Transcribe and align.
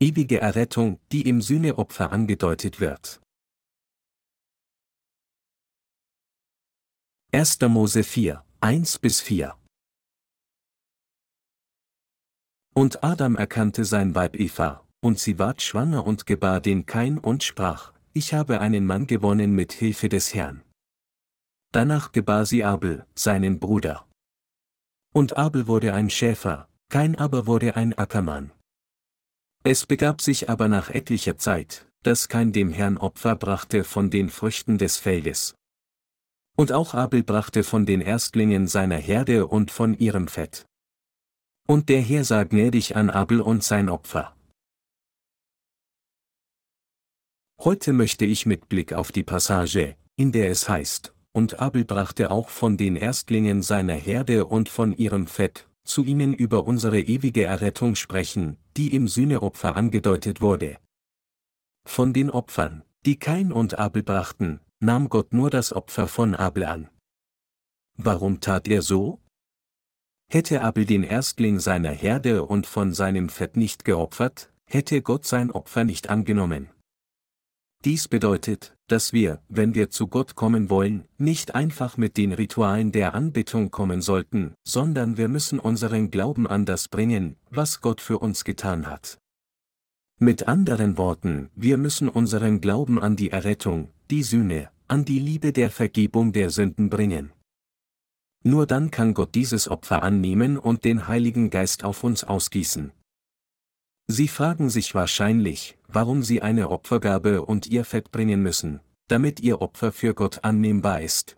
Ewige 0.00 0.40
Errettung, 0.40 0.98
die 1.12 1.22
im 1.28 1.40
Sühneopfer 1.40 2.10
angedeutet 2.10 2.80
wird. 2.80 3.20
1. 7.32 7.60
Mose 7.68 8.02
4, 8.02 8.44
1 8.60 8.98
bis 8.98 9.20
4 9.20 9.56
Und 12.74 13.04
Adam 13.04 13.36
erkannte 13.36 13.84
sein 13.84 14.16
Weib 14.16 14.34
Eva, 14.34 14.84
und 15.00 15.20
sie 15.20 15.38
ward 15.38 15.62
schwanger 15.62 16.04
und 16.04 16.26
gebar 16.26 16.60
den 16.60 16.86
Kain 16.86 17.18
und 17.18 17.44
sprach, 17.44 17.92
ich 18.12 18.34
habe 18.34 18.60
einen 18.60 18.86
Mann 18.86 19.06
gewonnen 19.06 19.54
mit 19.54 19.72
Hilfe 19.72 20.08
des 20.08 20.34
Herrn. 20.34 20.62
Danach 21.72 22.10
gebar 22.10 22.46
sie 22.46 22.64
Abel, 22.64 23.06
seinen 23.14 23.60
Bruder. 23.60 24.08
Und 25.12 25.36
Abel 25.36 25.68
wurde 25.68 25.94
ein 25.94 26.10
Schäfer, 26.10 26.68
Kain 26.88 27.16
aber 27.16 27.46
wurde 27.46 27.76
ein 27.76 27.92
Ackermann. 27.96 28.50
Es 29.66 29.86
begab 29.86 30.20
sich 30.20 30.50
aber 30.50 30.68
nach 30.68 30.90
etlicher 30.90 31.38
Zeit, 31.38 31.86
dass 32.02 32.28
Kain 32.28 32.52
dem 32.52 32.70
Herrn 32.70 32.98
Opfer 32.98 33.34
brachte 33.34 33.82
von 33.82 34.10
den 34.10 34.28
Früchten 34.28 34.76
des 34.76 34.98
Feldes, 34.98 35.54
und 36.56 36.70
auch 36.70 36.92
Abel 36.94 37.22
brachte 37.22 37.64
von 37.64 37.86
den 37.86 38.00
Erstlingen 38.00 38.68
seiner 38.68 38.98
Herde 38.98 39.46
und 39.46 39.70
von 39.70 39.94
ihrem 39.94 40.28
Fett. 40.28 40.66
Und 41.66 41.88
der 41.88 42.02
Herr 42.02 42.24
sah 42.24 42.44
gnädig 42.44 42.94
an 42.94 43.08
Abel 43.08 43.40
und 43.40 43.64
sein 43.64 43.88
Opfer. 43.88 44.36
Heute 47.58 47.94
möchte 47.94 48.26
ich 48.26 48.44
mit 48.44 48.68
Blick 48.68 48.92
auf 48.92 49.12
die 49.12 49.24
Passage, 49.24 49.96
in 50.16 50.30
der 50.32 50.50
es 50.50 50.68
heißt, 50.68 51.14
und 51.32 51.58
Abel 51.58 51.86
brachte 51.86 52.30
auch 52.30 52.50
von 52.50 52.76
den 52.76 52.96
Erstlingen 52.96 53.62
seiner 53.62 53.94
Herde 53.94 54.44
und 54.44 54.68
von 54.68 54.92
ihrem 54.92 55.26
Fett, 55.26 55.66
zu 55.84 56.04
ihnen 56.04 56.34
über 56.34 56.66
unsere 56.66 57.00
ewige 57.00 57.44
Errettung 57.44 57.94
sprechen, 57.94 58.56
die 58.76 58.94
im 58.94 59.08
Sühneopfer 59.08 59.76
angedeutet 59.76 60.40
wurde. 60.40 60.78
Von 61.86 62.12
den 62.12 62.30
Opfern, 62.30 62.82
die 63.04 63.18
Kain 63.18 63.52
und 63.52 63.78
Abel 63.78 64.02
brachten, 64.02 64.60
nahm 64.80 65.08
Gott 65.08 65.32
nur 65.32 65.50
das 65.50 65.72
Opfer 65.72 66.08
von 66.08 66.34
Abel 66.34 66.64
an. 66.64 66.88
Warum 67.96 68.40
tat 68.40 68.66
er 68.66 68.82
so? 68.82 69.20
Hätte 70.30 70.62
Abel 70.62 70.86
den 70.86 71.04
Erstling 71.04 71.60
seiner 71.60 71.92
Herde 71.92 72.44
und 72.44 72.66
von 72.66 72.92
seinem 72.92 73.28
Fett 73.28 73.56
nicht 73.56 73.84
geopfert, 73.84 74.50
hätte 74.66 75.02
Gott 75.02 75.26
sein 75.26 75.50
Opfer 75.50 75.84
nicht 75.84 76.08
angenommen. 76.10 76.70
Dies 77.84 78.08
bedeutet, 78.08 78.74
dass 78.86 79.12
wir, 79.12 79.42
wenn 79.50 79.74
wir 79.74 79.90
zu 79.90 80.08
Gott 80.08 80.36
kommen 80.36 80.70
wollen, 80.70 81.04
nicht 81.18 81.54
einfach 81.54 81.98
mit 81.98 82.16
den 82.16 82.32
Ritualen 82.32 82.92
der 82.92 83.14
Anbetung 83.14 83.70
kommen 83.70 84.00
sollten, 84.00 84.54
sondern 84.66 85.18
wir 85.18 85.28
müssen 85.28 85.58
unseren 85.58 86.10
Glauben 86.10 86.46
an 86.46 86.64
das 86.64 86.88
bringen, 86.88 87.36
was 87.50 87.82
Gott 87.82 88.00
für 88.00 88.18
uns 88.18 88.44
getan 88.44 88.86
hat. 88.86 89.18
Mit 90.18 90.48
anderen 90.48 90.96
Worten, 90.96 91.50
wir 91.54 91.76
müssen 91.76 92.08
unseren 92.08 92.62
Glauben 92.62 92.98
an 92.98 93.16
die 93.16 93.30
Errettung, 93.30 93.90
die 94.10 94.22
Sühne, 94.22 94.70
an 94.88 95.04
die 95.04 95.18
Liebe 95.18 95.52
der 95.52 95.70
Vergebung 95.70 96.32
der 96.32 96.48
Sünden 96.48 96.88
bringen. 96.88 97.32
Nur 98.44 98.66
dann 98.66 98.90
kann 98.90 99.12
Gott 99.12 99.34
dieses 99.34 99.68
Opfer 99.68 100.02
annehmen 100.02 100.56
und 100.56 100.84
den 100.84 101.06
Heiligen 101.08 101.50
Geist 101.50 101.84
auf 101.84 102.02
uns 102.02 102.24
ausgießen. 102.24 102.92
Sie 104.06 104.28
fragen 104.28 104.68
sich 104.68 104.94
wahrscheinlich, 104.94 105.78
warum 105.88 106.22
Sie 106.22 106.42
eine 106.42 106.70
Opfergabe 106.70 107.42
und 107.42 107.66
Ihr 107.66 107.84
Fett 107.84 108.10
bringen 108.10 108.42
müssen, 108.42 108.80
damit 109.08 109.40
Ihr 109.40 109.62
Opfer 109.62 109.92
für 109.92 110.14
Gott 110.14 110.44
annehmbar 110.44 111.00
ist. 111.00 111.36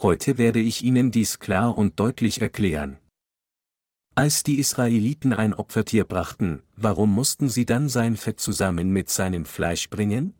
Heute 0.00 0.38
werde 0.38 0.58
ich 0.58 0.82
Ihnen 0.82 1.12
dies 1.12 1.38
klar 1.38 1.78
und 1.78 2.00
deutlich 2.00 2.40
erklären. 2.40 2.98
Als 4.14 4.42
die 4.42 4.58
Israeliten 4.58 5.32
ein 5.32 5.54
Opfertier 5.54 6.04
brachten, 6.04 6.62
warum 6.76 7.14
mussten 7.14 7.48
sie 7.48 7.64
dann 7.64 7.88
sein 7.88 8.16
Fett 8.16 8.40
zusammen 8.40 8.90
mit 8.90 9.08
seinem 9.08 9.46
Fleisch 9.46 9.88
bringen? 9.88 10.34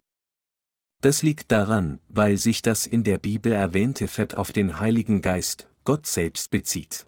Das 1.01 1.23
liegt 1.23 1.51
daran, 1.51 1.99
weil 2.09 2.37
sich 2.37 2.61
das 2.61 2.87
in 2.87 3.03
der 3.03 3.19
Bibel 3.19 3.53
erwähnte 3.53 4.09
Fett 4.09 4.37
auf 4.37 4.53
den 4.53 4.79
Heiligen 4.79 5.23
Geist, 5.23 5.69
Gott 5.85 6.07
selbst 6.07 6.51
bezieht. 6.51 7.07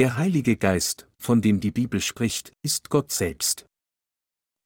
Der 0.00 0.16
Heilige 0.16 0.56
Geist, 0.56 1.06
von 1.18 1.42
dem 1.42 1.60
die 1.60 1.72
Bibel 1.72 2.00
spricht, 2.00 2.54
ist 2.62 2.88
Gott 2.88 3.12
selbst. 3.12 3.66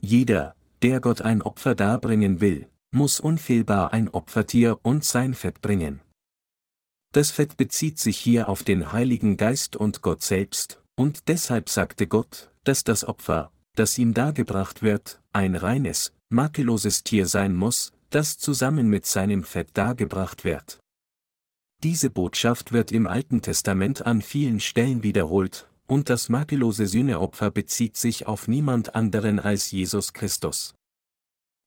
Jeder, 0.00 0.54
der 0.80 1.00
Gott 1.00 1.22
ein 1.22 1.42
Opfer 1.42 1.74
darbringen 1.74 2.40
will, 2.40 2.68
muss 2.92 3.18
unfehlbar 3.18 3.92
ein 3.92 4.08
Opfertier 4.08 4.78
und 4.84 5.02
sein 5.02 5.34
Fett 5.34 5.60
bringen. 5.60 6.00
Das 7.12 7.32
Fett 7.32 7.56
bezieht 7.56 7.98
sich 7.98 8.16
hier 8.16 8.48
auf 8.48 8.62
den 8.62 8.92
Heiligen 8.92 9.36
Geist 9.36 9.74
und 9.74 10.02
Gott 10.02 10.22
selbst, 10.22 10.80
und 10.94 11.26
deshalb 11.26 11.68
sagte 11.68 12.06
Gott, 12.06 12.52
dass 12.62 12.84
das 12.84 13.04
Opfer, 13.04 13.50
das 13.74 13.98
ihm 13.98 14.14
dargebracht 14.14 14.84
wird, 14.84 15.20
ein 15.32 15.56
reines, 15.56 16.12
makelloses 16.28 17.02
Tier 17.02 17.26
sein 17.26 17.56
muss, 17.56 17.92
das 18.10 18.38
zusammen 18.38 18.86
mit 18.86 19.04
seinem 19.04 19.42
Fett 19.42 19.70
dargebracht 19.72 20.44
wird. 20.44 20.78
Diese 21.84 22.08
Botschaft 22.08 22.72
wird 22.72 22.92
im 22.92 23.06
Alten 23.06 23.42
Testament 23.42 24.06
an 24.06 24.22
vielen 24.22 24.58
Stellen 24.58 25.02
wiederholt, 25.02 25.68
und 25.86 26.08
das 26.08 26.30
makellose 26.30 26.86
Sühneopfer 26.86 27.50
bezieht 27.50 27.98
sich 27.98 28.26
auf 28.26 28.48
niemand 28.48 28.94
anderen 28.94 29.38
als 29.38 29.70
Jesus 29.70 30.14
Christus. 30.14 30.74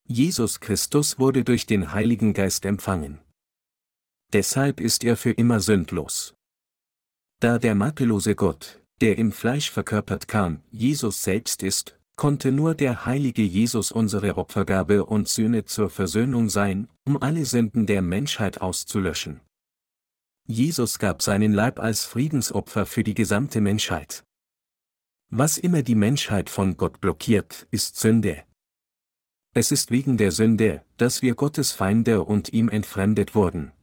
Jesus 0.07 0.59
Christus 0.59 1.19
wurde 1.19 1.43
durch 1.43 1.67
den 1.67 1.93
Heiligen 1.93 2.33
Geist 2.33 2.65
empfangen. 2.65 3.19
Deshalb 4.33 4.79
ist 4.79 5.03
er 5.03 5.17
für 5.17 5.29
immer 5.29 5.59
sündlos. 5.59 6.33
Da 7.39 7.59
der 7.59 7.75
makellose 7.75 8.33
Gott, 8.33 8.81
der 9.01 9.19
im 9.19 9.31
Fleisch 9.31 9.69
verkörpert 9.69 10.27
kam, 10.27 10.63
Jesus 10.71 11.21
selbst 11.21 11.61
ist, 11.61 11.99
konnte 12.15 12.51
nur 12.51 12.73
der 12.73 13.05
heilige 13.05 13.43
Jesus 13.43 13.91
unsere 13.91 14.37
Opfergabe 14.37 15.05
und 15.05 15.27
Sühne 15.27 15.65
zur 15.65 15.91
Versöhnung 15.91 16.49
sein, 16.49 16.87
um 17.05 17.21
alle 17.21 17.45
Sünden 17.45 17.85
der 17.85 18.01
Menschheit 18.01 18.61
auszulöschen. 18.61 19.41
Jesus 20.49 20.97
gab 20.97 21.21
seinen 21.21 21.53
Leib 21.53 21.77
als 21.77 22.05
Friedensopfer 22.05 22.85
für 22.85 23.03
die 23.03 23.13
gesamte 23.13 23.59
Menschheit. 23.59 24.23
Was 25.29 25.57
immer 25.57 25.83
die 25.83 25.95
Menschheit 25.95 26.49
von 26.49 26.77
Gott 26.77 27.01
blockiert, 27.01 27.67
ist 27.69 27.97
Sünde. 27.99 28.43
Es 29.53 29.73
ist 29.73 29.91
wegen 29.91 30.15
der 30.15 30.31
Sünde, 30.31 30.85
dass 30.95 31.21
wir 31.21 31.35
Gottes 31.35 31.73
Feinde 31.73 32.23
und 32.23 32.53
ihm 32.53 32.69
entfremdet 32.69 33.35
wurden. 33.35 33.73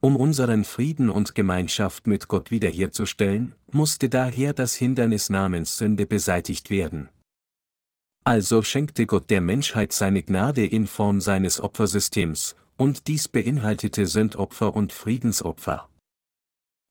Um 0.00 0.16
unseren 0.16 0.64
Frieden 0.64 1.08
und 1.08 1.36
Gemeinschaft 1.36 2.08
mit 2.08 2.26
Gott 2.26 2.50
wiederherzustellen, 2.50 3.54
musste 3.70 4.08
daher 4.08 4.54
das 4.54 4.74
Hindernis 4.74 5.30
namens 5.30 5.78
Sünde 5.78 6.06
beseitigt 6.06 6.70
werden. 6.70 7.08
Also 8.24 8.62
schenkte 8.62 9.06
Gott 9.06 9.30
der 9.30 9.40
Menschheit 9.40 9.92
seine 9.92 10.24
Gnade 10.24 10.66
in 10.66 10.88
Form 10.88 11.20
seines 11.20 11.60
Opfersystems, 11.60 12.56
und 12.82 13.06
dies 13.06 13.28
beinhaltete 13.28 14.08
Sündopfer 14.08 14.74
und 14.74 14.92
Friedensopfer. 14.92 15.88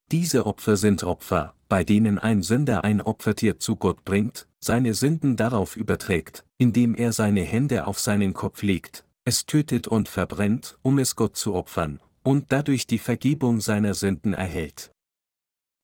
Diese 0.09 0.45
Opfer 0.45 0.77
sind 0.77 1.03
Opfer, 1.03 1.53
bei 1.67 1.83
denen 1.83 2.17
ein 2.17 2.43
Sünder 2.43 2.85
ein 2.85 3.01
Opfertier 3.01 3.59
zu 3.59 3.75
Gott 3.75 4.05
bringt, 4.05 4.47
seine 4.61 4.93
Sünden 4.93 5.35
darauf 5.35 5.75
überträgt, 5.75 6.45
indem 6.57 6.95
er 6.95 7.11
seine 7.11 7.41
Hände 7.41 7.87
auf 7.87 7.99
seinen 7.99 8.33
Kopf 8.33 8.61
legt, 8.61 9.03
es 9.25 9.45
tötet 9.45 9.89
und 9.89 10.07
verbrennt, 10.07 10.79
um 10.81 10.97
es 10.97 11.17
Gott 11.17 11.35
zu 11.35 11.55
opfern, 11.55 11.99
und 12.23 12.53
dadurch 12.53 12.87
die 12.87 12.97
Vergebung 12.97 13.59
seiner 13.59 13.93
Sünden 13.93 14.33
erhält. 14.33 14.91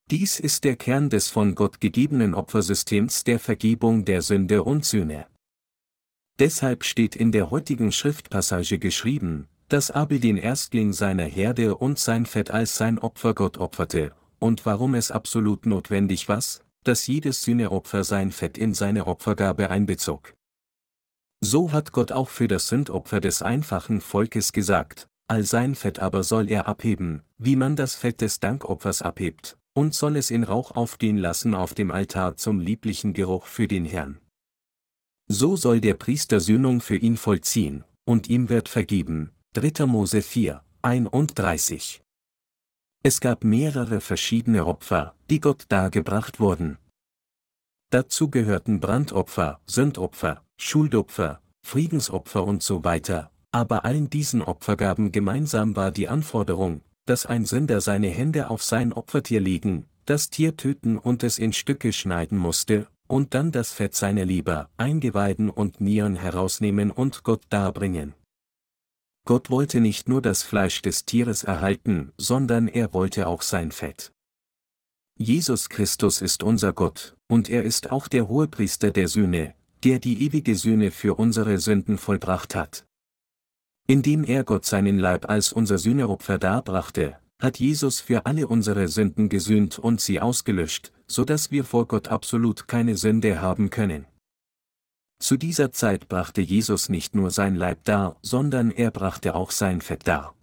Dies 0.09 0.40
ist 0.40 0.63
der 0.63 0.78
Kern 0.78 1.09
des 1.09 1.28
von 1.28 1.53
Gott 1.53 1.81
gegebenen 1.81 2.34
Opfersystems 2.34 3.25
der 3.25 3.40
Vergebung 3.40 4.06
der 4.06 4.22
Sünde 4.22 4.63
und 4.63 4.85
Sühne. 4.85 5.28
Deshalb 6.40 6.85
steht 6.85 7.17
in 7.17 7.34
der 7.34 7.51
heutigen 7.51 7.91
Schriftpassage 7.91 8.79
geschrieben, 8.79 9.50
dass 9.69 9.91
Abel 9.91 10.19
den 10.19 10.38
Erstling 10.38 10.94
seiner 10.94 11.25
Herde 11.25 11.75
und 11.75 12.00
sein 12.00 12.25
Fett 12.25 12.51
als 12.51 12.78
sein 12.78 13.00
Opfer 13.00 13.33
Gott 13.33 13.57
opferte, 13.57 14.13
und 14.39 14.66
warum 14.66 14.95
es 14.95 15.11
absolut 15.11 15.66
notwendig 15.66 16.29
war, 16.29 16.41
dass 16.83 17.07
jedes 17.07 17.44
Sühneopfer 17.44 18.03
sein 18.03 18.31
Fett 18.31 18.58
in 18.58 18.73
seine 18.73 19.08
Opfergabe 19.08 19.69
einbezog. 19.69 20.34
So 21.41 21.72
hat 21.72 21.91
Gott 21.91 22.11
auch 22.11 22.29
für 22.29 22.47
das 22.47 22.69
Sündopfer 22.69 23.19
des 23.19 23.41
einfachen 23.41 24.02
Volkes 24.02 24.53
gesagt, 24.53 25.08
all 25.28 25.43
sein 25.43 25.75
Fett 25.75 25.99
aber 25.99 26.23
soll 26.23 26.49
er 26.49 26.67
abheben, 26.67 27.22
wie 27.37 27.58
man 27.58 27.75
das 27.75 27.96
Fett 27.96 28.22
des 28.22 28.40
Dankopfers 28.40 29.02
abhebt, 29.02 29.58
und 29.73 29.93
soll 29.93 30.16
es 30.16 30.31
in 30.31 30.43
Rauch 30.43 30.72
aufgehen 30.72 31.17
lassen 31.17 31.53
auf 31.53 31.73
dem 31.73 31.91
Altar 31.91 32.37
zum 32.37 32.59
lieblichen 32.59 33.13
Geruch 33.13 33.46
für 33.46 33.67
den 33.67 33.85
Herrn. 33.85 34.20
So 35.28 35.58
soll 35.58 35.81
der 35.81 35.96
Priester 35.96 36.40
Sühnung 36.40 36.79
für 36.79 36.96
ihn 36.96 37.17
vollziehen, 37.17 37.84
und 38.05 38.29
ihm 38.29 38.47
wird 38.47 38.70
vergeben. 38.70 39.31
3. 39.59 39.88
Mose 39.88 40.22
4, 40.22 40.62
31. 40.84 42.04
Es 43.02 43.20
gab 43.20 43.44
mehrere 43.44 44.02
verschiedene 44.02 44.68
Opfer, 44.68 45.16
die 45.32 45.40
Gott 45.40 45.66
dargebracht 45.70 46.40
wurden. 46.40 46.78
Dazu 47.90 48.30
gehörten 48.30 48.80
Brandopfer, 48.80 49.59
Sündopfer, 49.66 50.44
Schuldopfer, 50.58 51.42
Friedensopfer 51.66 52.44
und 52.44 52.62
so 52.62 52.84
weiter, 52.84 53.32
aber 53.52 53.84
allen 53.84 54.12
diesen 54.12 54.44
Opfergaben 54.44 55.12
gemeinsam 55.12 55.76
war 55.76 55.90
die 55.90 56.08
Anforderung, 56.08 56.82
dass 57.08 57.26
ein 57.26 57.46
Sünder 57.46 57.82
seine 57.82 58.09
Hände 58.09 58.52
auf 58.52 58.62
sein 58.62 58.94
Opfertier 58.94 59.42
legen, 59.42 59.88
das 60.06 60.30
Tier 60.30 60.56
töten 60.56 61.00
und 61.00 61.24
es 61.24 61.40
in 61.40 61.52
Stücke 61.52 61.94
schneiden 61.94 62.38
musste, 62.38 62.86
und 63.08 63.34
dann 63.34 63.52
das 63.52 63.74
Fett 63.74 63.96
seiner 63.96 64.26
Leber, 64.26 64.70
Eingeweiden 64.78 65.50
und 65.50 65.82
Nieren 65.82 66.16
herausnehmen 66.16 66.92
und 66.92 67.24
Gott 67.24 67.42
darbringen. 67.50 68.14
Gott 69.28 69.50
wollte 69.50 69.82
nicht 69.82 70.08
nur 70.08 70.22
das 70.22 70.41
Fleisch 70.41 70.82
des 70.82 71.03
Tieres 71.03 71.44
erhalten, 71.44 72.14
sondern 72.18 72.70
er 72.70 72.94
wollte 72.94 73.28
auch 73.28 73.41
sein 73.41 73.74
Fett. 73.74 74.14
Jesus 75.20 75.68
Christus 75.68 76.22
ist 76.22 76.44
unser 76.44 76.72
Gott, 76.72 77.18
und 77.28 77.50
er 77.50 77.64
ist 77.64 77.91
auch 77.91 78.08
der 78.08 78.29
Hohepriester 78.29 78.90
der 78.90 79.09
Sühne, 79.09 79.53
der 79.84 80.00
die 80.00 80.24
ewige 80.24 80.56
Sühne 80.56 80.91
für 80.91 81.16
unsere 81.16 81.58
Sünden 81.58 81.97
vollbracht 81.97 82.56
hat. 82.56 82.85
Indem 83.85 84.24
er 84.24 84.46
Gott 84.46 84.64
seinen 84.64 84.97
Leib 84.97 85.30
als 85.30 85.52
unser 85.52 85.78
Sühneopfer 85.78 86.38
darbrachte, 86.38 87.18
hat 87.41 87.59
Jesus 87.59 88.00
für 88.00 88.26
alle 88.26 88.47
unsere 88.47 88.88
Sünden 88.88 89.28
gesühnt 89.28 89.78
und 89.78 90.00
sie 90.00 90.22
ausgelöscht, 90.22 90.94
so 91.06 91.26
dass 91.26 91.52
wir 91.52 91.66
vor 91.66 91.85
Gott 91.85 92.08
absolut 92.08 92.70
keine 92.70 92.96
Sünde 92.96 93.41
haben 93.41 93.72
können. 93.72 94.06
Zu 95.19 95.37
dieser 95.37 95.72
Zeit 95.72 96.08
brachte 96.08 96.41
Jesus 96.41 96.90
nicht 96.90 97.16
nur 97.16 97.31
sein 97.31 97.55
Leib 97.55 97.84
dar, 97.85 98.17
sondern 98.22 98.72
er 98.72 98.91
brachte 98.91 99.35
auch 99.35 99.52
sein 99.52 99.81
Fett 99.81 100.08
dar. 100.08 100.35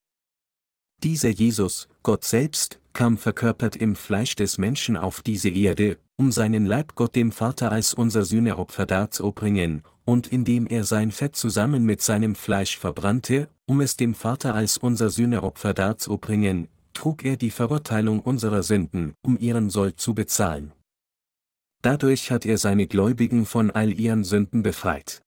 Dieser 1.02 1.30
Jesus, 1.30 1.88
Gott 2.02 2.24
selbst, 2.24 2.80
kam 2.92 3.18
verkörpert 3.18 3.76
im 3.76 3.96
Fleisch 3.96 4.36
des 4.36 4.58
Menschen 4.58 4.96
auf 4.96 5.20
diese 5.22 5.48
Erde, 5.48 5.98
um 6.16 6.32
seinen 6.32 6.66
Leib 6.66 6.94
Gott 6.94 7.14
dem 7.14 7.32
Vater 7.32 7.72
als 7.72 7.94
unser 7.94 8.24
Sühneopfer 8.24 8.86
darzubringen, 8.86 9.82
und 10.04 10.28
indem 10.28 10.66
er 10.66 10.84
sein 10.84 11.10
Fett 11.10 11.36
zusammen 11.36 11.84
mit 11.84 12.02
seinem 12.02 12.34
Fleisch 12.34 12.78
verbrannte, 12.78 13.48
um 13.66 13.80
es 13.80 13.96
dem 13.96 14.14
Vater 14.14 14.54
als 14.54 14.78
unser 14.78 15.10
Sühneopfer 15.10 15.74
darzubringen, 15.74 16.68
trug 16.92 17.24
er 17.24 17.36
die 17.36 17.50
Verurteilung 17.50 18.20
unserer 18.20 18.62
Sünden, 18.62 19.14
um 19.22 19.38
ihren 19.38 19.70
Sold 19.70 20.00
zu 20.00 20.14
bezahlen. 20.14 20.72
Dadurch 21.84 22.30
hat 22.30 22.46
er 22.46 22.56
seine 22.56 22.86
Gläubigen 22.86 23.44
von 23.44 23.70
all 23.70 23.92
ihren 23.92 24.24
Sünden 24.24 24.62
befreit. 24.62 25.20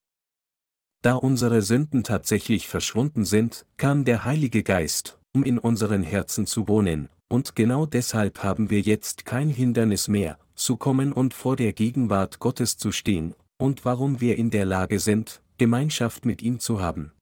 Da 1.02 1.14
unsere 1.14 1.62
Sünden 1.62 2.02
tatsächlich 2.02 2.66
verschwunden 2.66 3.24
sind, 3.24 3.64
kam 3.76 4.04
der 4.04 4.24
Heilige 4.24 4.64
Geist, 4.64 5.20
um 5.32 5.44
in 5.44 5.60
unseren 5.60 6.02
Herzen 6.02 6.48
zu 6.48 6.66
wohnen, 6.66 7.10
und 7.28 7.54
genau 7.54 7.86
deshalb 7.86 8.42
haben 8.42 8.70
wir 8.70 8.80
jetzt 8.80 9.24
kein 9.24 9.50
Hindernis 9.50 10.08
mehr, 10.08 10.36
zu 10.56 10.76
kommen 10.76 11.12
und 11.12 11.32
vor 11.32 11.54
der 11.54 11.72
Gegenwart 11.72 12.40
Gottes 12.40 12.76
zu 12.76 12.90
stehen, 12.90 13.36
und 13.56 13.84
warum 13.84 14.20
wir 14.20 14.36
in 14.36 14.50
der 14.50 14.64
Lage 14.64 14.98
sind, 14.98 15.40
Gemeinschaft 15.58 16.26
mit 16.26 16.42
ihm 16.42 16.58
zu 16.58 16.80
haben. 16.80 17.12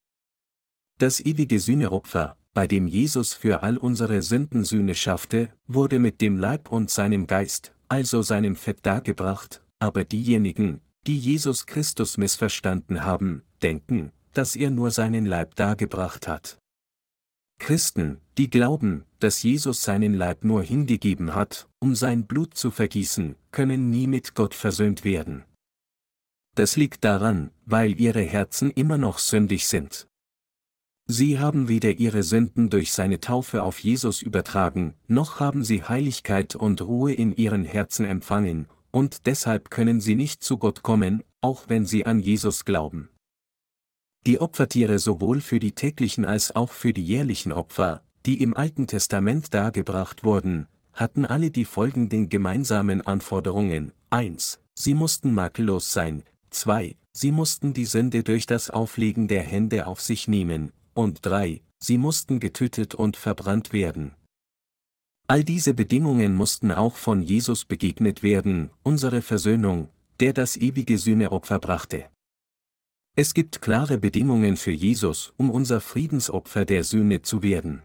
Das 0.98 1.20
ewige 1.20 1.60
Sühneopfer, 1.60 2.38
bei 2.54 2.66
dem 2.66 2.86
Jesus 2.86 3.34
für 3.34 3.62
all 3.62 3.76
unsere 3.76 4.22
Sünden 4.22 4.64
Sühne 4.64 4.94
schaffte, 4.94 5.50
wurde 5.66 5.98
mit 5.98 6.22
dem 6.22 6.38
Leib 6.38 6.72
und 6.72 6.88
seinem 6.88 7.26
Geist, 7.26 7.74
also 7.88 8.22
seinem 8.22 8.56
Fett 8.56 8.84
dargebracht, 8.84 9.62
aber 9.78 10.04
diejenigen, 10.04 10.80
die 11.06 11.18
Jesus 11.18 11.66
Christus 11.66 12.16
missverstanden 12.16 13.04
haben, 13.04 13.42
denken, 13.62 14.12
dass 14.32 14.56
er 14.56 14.70
nur 14.70 14.90
seinen 14.90 15.26
Leib 15.26 15.54
dargebracht 15.54 16.28
hat. 16.28 16.58
Christen, 17.58 18.20
die 18.36 18.50
glauben, 18.50 19.04
dass 19.18 19.42
Jesus 19.42 19.82
seinen 19.82 20.14
Leib 20.14 20.44
nur 20.44 20.62
hingegeben 20.62 21.34
hat, 21.34 21.68
um 21.78 21.94
sein 21.94 22.26
Blut 22.26 22.54
zu 22.54 22.70
vergießen, 22.70 23.36
können 23.50 23.88
nie 23.90 24.06
mit 24.06 24.34
Gott 24.34 24.54
versöhnt 24.54 25.04
werden. 25.04 25.44
Das 26.54 26.76
liegt 26.76 27.04
daran, 27.04 27.50
weil 27.64 27.98
ihre 28.00 28.22
Herzen 28.22 28.70
immer 28.70 28.98
noch 28.98 29.18
sündig 29.18 29.66
sind. 29.66 30.06
Sie 31.08 31.38
haben 31.38 31.68
weder 31.68 31.92
ihre 31.92 32.24
Sünden 32.24 32.68
durch 32.68 32.92
seine 32.92 33.20
Taufe 33.20 33.62
auf 33.62 33.78
Jesus 33.78 34.22
übertragen, 34.22 34.94
noch 35.06 35.38
haben 35.38 35.62
sie 35.62 35.84
Heiligkeit 35.84 36.56
und 36.56 36.82
Ruhe 36.82 37.12
in 37.12 37.34
ihren 37.36 37.64
Herzen 37.64 38.04
empfangen, 38.04 38.66
und 38.90 39.26
deshalb 39.26 39.70
können 39.70 40.00
sie 40.00 40.16
nicht 40.16 40.42
zu 40.42 40.58
Gott 40.58 40.82
kommen, 40.82 41.22
auch 41.40 41.68
wenn 41.68 41.86
sie 41.86 42.06
an 42.06 42.18
Jesus 42.18 42.64
glauben. 42.64 43.08
Die 44.26 44.40
Opfertiere 44.40 44.98
sowohl 44.98 45.40
für 45.40 45.60
die 45.60 45.72
täglichen 45.72 46.24
als 46.24 46.56
auch 46.56 46.72
für 46.72 46.92
die 46.92 47.04
jährlichen 47.04 47.52
Opfer, 47.52 48.02
die 48.26 48.42
im 48.42 48.56
Alten 48.56 48.88
Testament 48.88 49.54
dargebracht 49.54 50.24
wurden, 50.24 50.66
hatten 50.92 51.24
alle 51.24 51.52
die 51.52 51.64
folgenden 51.64 52.28
gemeinsamen 52.28 53.02
Anforderungen. 53.02 53.92
1. 54.10 54.58
Sie 54.74 54.94
mussten 54.94 55.32
makellos 55.32 55.92
sein. 55.92 56.24
2. 56.50 56.96
Sie 57.12 57.30
mussten 57.30 57.74
die 57.74 57.84
Sünde 57.84 58.24
durch 58.24 58.46
das 58.46 58.70
Auflegen 58.70 59.28
der 59.28 59.42
Hände 59.42 59.86
auf 59.86 60.00
sich 60.00 60.26
nehmen. 60.26 60.72
Und 60.96 61.26
3. 61.26 61.60
Sie 61.78 61.98
mussten 61.98 62.40
getötet 62.40 62.94
und 62.94 63.18
verbrannt 63.18 63.74
werden. 63.74 64.14
All 65.28 65.44
diese 65.44 65.74
Bedingungen 65.74 66.34
mussten 66.34 66.72
auch 66.72 66.96
von 66.96 67.20
Jesus 67.20 67.66
begegnet 67.66 68.22
werden, 68.22 68.70
unsere 68.82 69.20
Versöhnung, 69.20 69.90
der 70.20 70.32
das 70.32 70.56
ewige 70.56 70.96
Sühneopfer 70.96 71.58
brachte. 71.58 72.08
Es 73.14 73.34
gibt 73.34 73.60
klare 73.60 73.98
Bedingungen 73.98 74.56
für 74.56 74.70
Jesus, 74.70 75.34
um 75.36 75.50
unser 75.50 75.82
Friedensopfer 75.82 76.64
der 76.64 76.82
Sühne 76.82 77.20
zu 77.20 77.42
werden. 77.42 77.82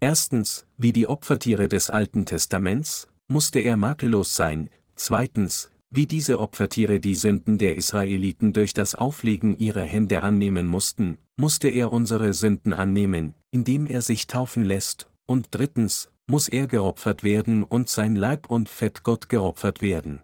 Erstens, 0.00 0.66
wie 0.76 0.92
die 0.92 1.08
Opfertiere 1.08 1.66
des 1.66 1.90
Alten 1.90 2.26
Testaments, 2.26 3.08
musste 3.26 3.58
er 3.58 3.76
makellos 3.76 4.36
sein, 4.36 4.70
zweitens, 4.94 5.72
wie 5.90 6.06
diese 6.06 6.38
Opfertiere 6.38 7.00
die 7.00 7.14
Sünden 7.14 7.58
der 7.58 7.76
Israeliten 7.76 8.52
durch 8.52 8.74
das 8.74 8.94
Auflegen 8.94 9.58
ihrer 9.58 9.82
Hände 9.82 10.22
annehmen 10.22 10.66
mussten, 10.66 11.18
musste 11.36 11.68
er 11.68 11.92
unsere 11.92 12.34
Sünden 12.34 12.72
annehmen, 12.72 13.34
indem 13.50 13.86
er 13.86 14.02
sich 14.02 14.26
taufen 14.26 14.64
lässt, 14.64 15.08
und 15.26 15.48
drittens, 15.50 16.10
muss 16.26 16.48
er 16.48 16.66
geopfert 16.66 17.24
werden 17.24 17.64
und 17.64 17.88
sein 17.88 18.14
Leib 18.14 18.50
und 18.50 18.68
Fett 18.68 19.02
Gott 19.02 19.28
geopfert 19.28 19.80
werden. 19.80 20.20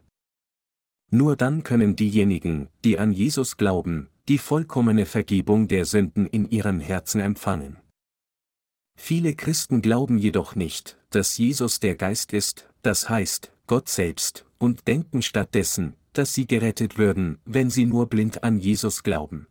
Nur 1.10 1.36
dann 1.36 1.62
können 1.62 1.96
diejenigen, 1.96 2.68
die 2.84 2.98
an 2.98 3.12
Jesus 3.12 3.56
glauben, 3.56 4.08
die 4.28 4.38
vollkommene 4.38 5.06
Vergebung 5.06 5.68
der 5.68 5.84
Sünden 5.84 6.26
in 6.26 6.50
ihren 6.50 6.80
Herzen 6.80 7.20
empfangen. 7.20 7.78
Viele 8.96 9.34
Christen 9.34 9.82
glauben 9.82 10.18
jedoch 10.18 10.54
nicht, 10.54 10.98
dass 11.10 11.38
Jesus 11.38 11.80
der 11.80 11.96
Geist 11.96 12.32
ist, 12.32 12.68
das 12.82 13.08
heißt, 13.08 13.52
Gott 13.66 13.88
selbst, 13.88 14.44
und 14.64 14.88
denken 14.88 15.22
stattdessen, 15.22 15.94
dass 16.14 16.32
sie 16.32 16.46
gerettet 16.46 16.96
würden, 16.96 17.38
wenn 17.44 17.70
sie 17.70 17.84
nur 17.84 18.08
blind 18.08 18.42
an 18.42 18.58
Jesus 18.58 19.02
glauben. 19.02 19.46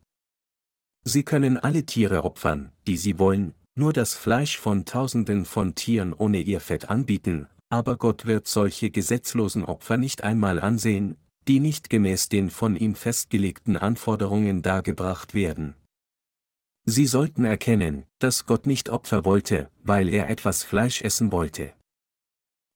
Sie 1.04 1.22
können 1.22 1.56
alle 1.56 1.86
Tiere 1.86 2.24
opfern, 2.24 2.72
die 2.86 2.96
sie 2.96 3.18
wollen, 3.18 3.54
nur 3.76 3.92
das 3.92 4.14
Fleisch 4.14 4.58
von 4.58 4.84
Tausenden 4.84 5.44
von 5.44 5.74
Tieren 5.74 6.12
ohne 6.12 6.40
ihr 6.40 6.60
Fett 6.60 6.88
anbieten, 6.90 7.46
aber 7.68 7.96
Gott 7.96 8.26
wird 8.26 8.48
solche 8.48 8.90
gesetzlosen 8.90 9.64
Opfer 9.64 9.96
nicht 9.96 10.24
einmal 10.24 10.58
ansehen, 10.58 11.16
die 11.46 11.60
nicht 11.60 11.90
gemäß 11.90 12.28
den 12.28 12.50
von 12.50 12.74
ihm 12.76 12.94
festgelegten 12.94 13.76
Anforderungen 13.76 14.62
dargebracht 14.62 15.34
werden. 15.34 15.74
Sie 16.86 17.06
sollten 17.06 17.44
erkennen, 17.44 18.04
dass 18.18 18.46
Gott 18.46 18.66
nicht 18.66 18.90
Opfer 18.90 19.24
wollte, 19.24 19.70
weil 19.82 20.08
er 20.08 20.28
etwas 20.28 20.62
Fleisch 20.64 21.02
essen 21.02 21.32
wollte. 21.32 21.72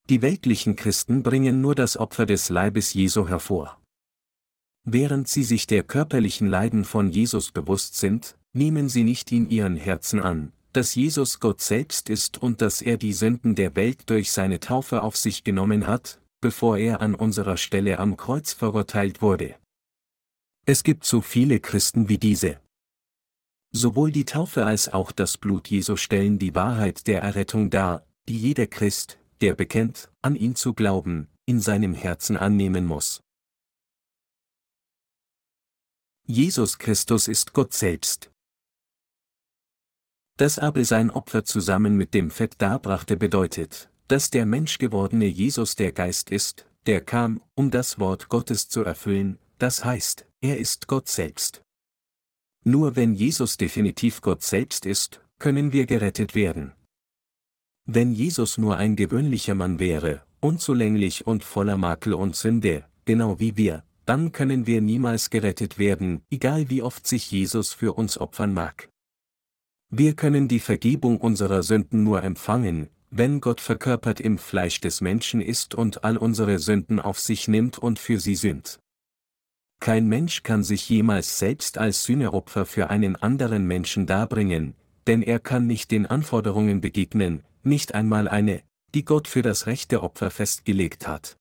Die 0.09 0.23
weltlichen 0.23 0.75
Christen 0.75 1.23
bringen 1.23 1.61
nur 1.61 1.75
das 1.75 1.99
Opfer 1.99 2.25
des 2.25 2.49
Leibes 2.49 2.95
Jesu 2.95 3.29
hervor. 3.29 3.79
Während 4.85 5.29
sie 5.29 5.45
sich 5.45 5.67
der 5.67 5.83
körperlichen 5.83 6.47
Leiden 6.47 6.87
von 6.87 7.11
Jesus 7.11 7.53
bewusst 7.53 7.97
sind, 7.97 8.39
nehmen 8.55 8.89
sie 8.89 9.05
nicht 9.05 9.31
in 9.33 9.51
ihren 9.51 9.77
Herzen 9.77 10.21
an, 10.21 10.53
dass 10.73 10.95
Jesus 10.95 11.41
Gott 11.41 11.61
selbst 11.61 12.09
ist 12.09 12.39
und 12.39 12.63
dass 12.63 12.81
er 12.81 12.97
die 12.97 13.13
Sünden 13.13 13.55
der 13.55 13.77
Welt 13.77 14.09
durch 14.09 14.33
seine 14.33 14.61
Taufe 14.61 15.03
auf 15.03 15.15
sich 15.15 15.45
genommen 15.45 15.87
hat, 15.87 16.23
bevor 16.41 16.79
er 16.79 17.03
an 17.03 17.15
unserer 17.15 17.59
Stelle 17.59 17.99
am 17.99 18.17
Kreuz 18.17 18.55
verurteilt 18.55 19.21
wurde. 19.21 19.57
Es 20.65 20.85
gibt 20.85 21.05
so 21.05 21.21
viele 21.21 21.61
Christen 21.61 22.09
wie 22.09 22.19
diese. 22.19 22.61
Sowohl 23.73 24.11
die 24.11 24.25
Taufe 24.25 24.65
als 24.65 24.91
auch 24.91 25.13
das 25.13 25.37
Blut 25.37 25.69
Jesu 25.69 25.97
stellen 25.97 26.39
die 26.39 26.55
Wahrheit 26.55 27.07
der 27.07 27.21
Errettung 27.21 27.69
dar, 27.69 28.07
die 28.27 28.39
jeder 28.39 28.67
Christ, 28.67 29.18
der 29.41 29.55
bekennt, 29.55 30.11
an 30.23 30.37
ihn 30.37 30.55
zu 30.55 30.75
glauben, 30.75 31.29
in 31.47 31.61
seinem 31.61 31.95
Herzen 31.95 32.37
annehmen 32.37 32.85
muss. 32.85 33.23
Jesus 36.27 36.79
Christus 36.79 37.27
ist 37.27 37.55
Gott 37.55 37.73
selbst. 37.73 38.31
Dass 40.37 40.59
Abel 40.59 40.85
sein 40.85 41.11
Opfer 41.11 41.45
zusammen 41.45 41.97
mit 41.97 42.15
dem 42.15 42.31
Fett 42.31 42.61
darbrachte 42.61 43.17
bedeutet, 43.17 43.91
dass 44.09 44.31
der 44.31 44.47
menschgewordene 44.47 45.27
Jesus 45.27 45.75
der 45.75 45.93
Geist 45.93 46.31
ist, 46.31 46.67
der 46.87 47.01
kam, 47.01 47.43
um 47.55 47.71
das 47.71 47.99
Wort 47.99 48.29
Gottes 48.29 48.69
zu 48.69 48.83
erfüllen, 48.83 49.39
das 49.59 49.85
heißt, 49.85 50.27
er 50.41 50.59
ist 50.59 50.87
Gott 50.87 51.09
selbst. 51.09 51.63
Nur 52.65 52.97
wenn 52.97 53.15
Jesus 53.15 53.57
definitiv 53.57 54.21
Gott 54.21 54.43
selbst 54.43 54.87
ist, 54.87 55.21
können 55.39 55.73
wir 55.73 55.87
gerettet 55.87 56.35
werden. 56.35 56.73
Wenn 57.91 58.13
Jesus 58.13 58.59
nur 58.59 58.77
ein 58.77 58.97
gewöhnlicher 58.97 59.55
Mann 59.55 59.79
wäre, 59.79 60.21
unzulänglich 60.41 61.27
und 61.27 61.43
voller 61.43 61.79
Makel 61.79 62.13
und 62.13 62.37
Sünde, 62.37 62.85
genau 63.07 63.41
wie 63.41 63.57
wir, 63.57 63.83
dann 64.05 64.31
können 64.31 64.67
wir 64.67 64.83
niemals 64.83 65.31
gerettet 65.31 65.79
werden, 65.79 66.21
egal 66.31 66.69
wie 66.69 66.83
oft 66.83 67.07
sich 67.07 67.31
Jesus 67.31 67.73
für 67.73 67.95
uns 67.95 68.19
opfern 68.19 68.53
mag. 68.53 68.91
Wir 69.89 70.15
können 70.15 70.49
die 70.49 70.61
Vergebung 70.61 71.17
unserer 71.17 71.63
Sünden 71.63 72.05
nur 72.05 72.23
empfangen, 72.23 72.91
wenn 73.09 73.41
Gott 73.41 73.63
verkörpert 73.63 74.21
im 74.21 74.37
Fleisch 74.37 74.83
des 74.83 75.01
Menschen 75.01 75.41
ist 75.41 75.75
und 75.75 76.05
all 76.05 76.19
unsere 76.19 76.59
Sünden 76.59 77.01
auf 77.01 77.19
sich 77.19 77.49
nimmt 77.49 77.79
und 77.79 77.99
für 77.99 78.21
sie 78.21 78.35
sünd. 78.35 78.81
Kein 79.81 80.07
Mensch 80.09 80.43
kann 80.43 80.63
sich 80.63 80.91
jemals 80.91 81.39
selbst 81.39 81.79
als 81.79 82.03
Sühneopfer 82.03 82.67
für 82.67 82.91
einen 82.91 83.17
anderen 83.17 83.67
Menschen 83.67 84.05
darbringen, 84.05 84.75
denn 85.07 85.23
er 85.23 85.39
kann 85.39 85.67
nicht 85.67 85.91
den 85.91 86.05
Anforderungen 86.05 86.83
begegnen, 86.83 87.45
nicht 87.63 87.95
einmal 87.95 88.29
eine, 88.29 88.63
die 88.95 89.05
Gott 89.05 89.29
für 89.29 89.43
das 89.43 89.67
rechte 89.67 90.03
Opfer 90.03 90.31
festgelegt 90.31 91.07
hat. 91.07 91.37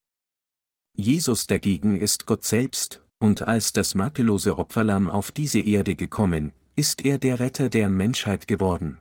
Jesus 0.93 1.47
dagegen 1.47 1.99
ist 1.99 2.25
Gott 2.25 2.43
selbst, 2.43 3.03
und 3.19 3.43
als 3.43 3.73
das 3.73 3.95
makellose 3.95 4.57
Opferlamm 4.57 5.09
auf 5.09 5.31
diese 5.31 5.59
Erde 5.59 5.95
gekommen, 5.95 6.53
ist 6.75 7.05
er 7.05 7.17
der 7.17 7.39
Retter 7.39 7.69
der 7.69 7.89
Menschheit 7.89 8.47
geworden. 8.47 8.99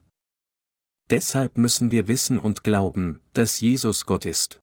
Deshalb 1.11 1.56
müssen 1.56 1.90
wir 1.90 2.08
wissen 2.08 2.38
und 2.38 2.64
glauben, 2.64 3.20
dass 3.32 3.61
Jesus 3.61 4.06
Gott 4.06 4.25
ist. 4.25 4.61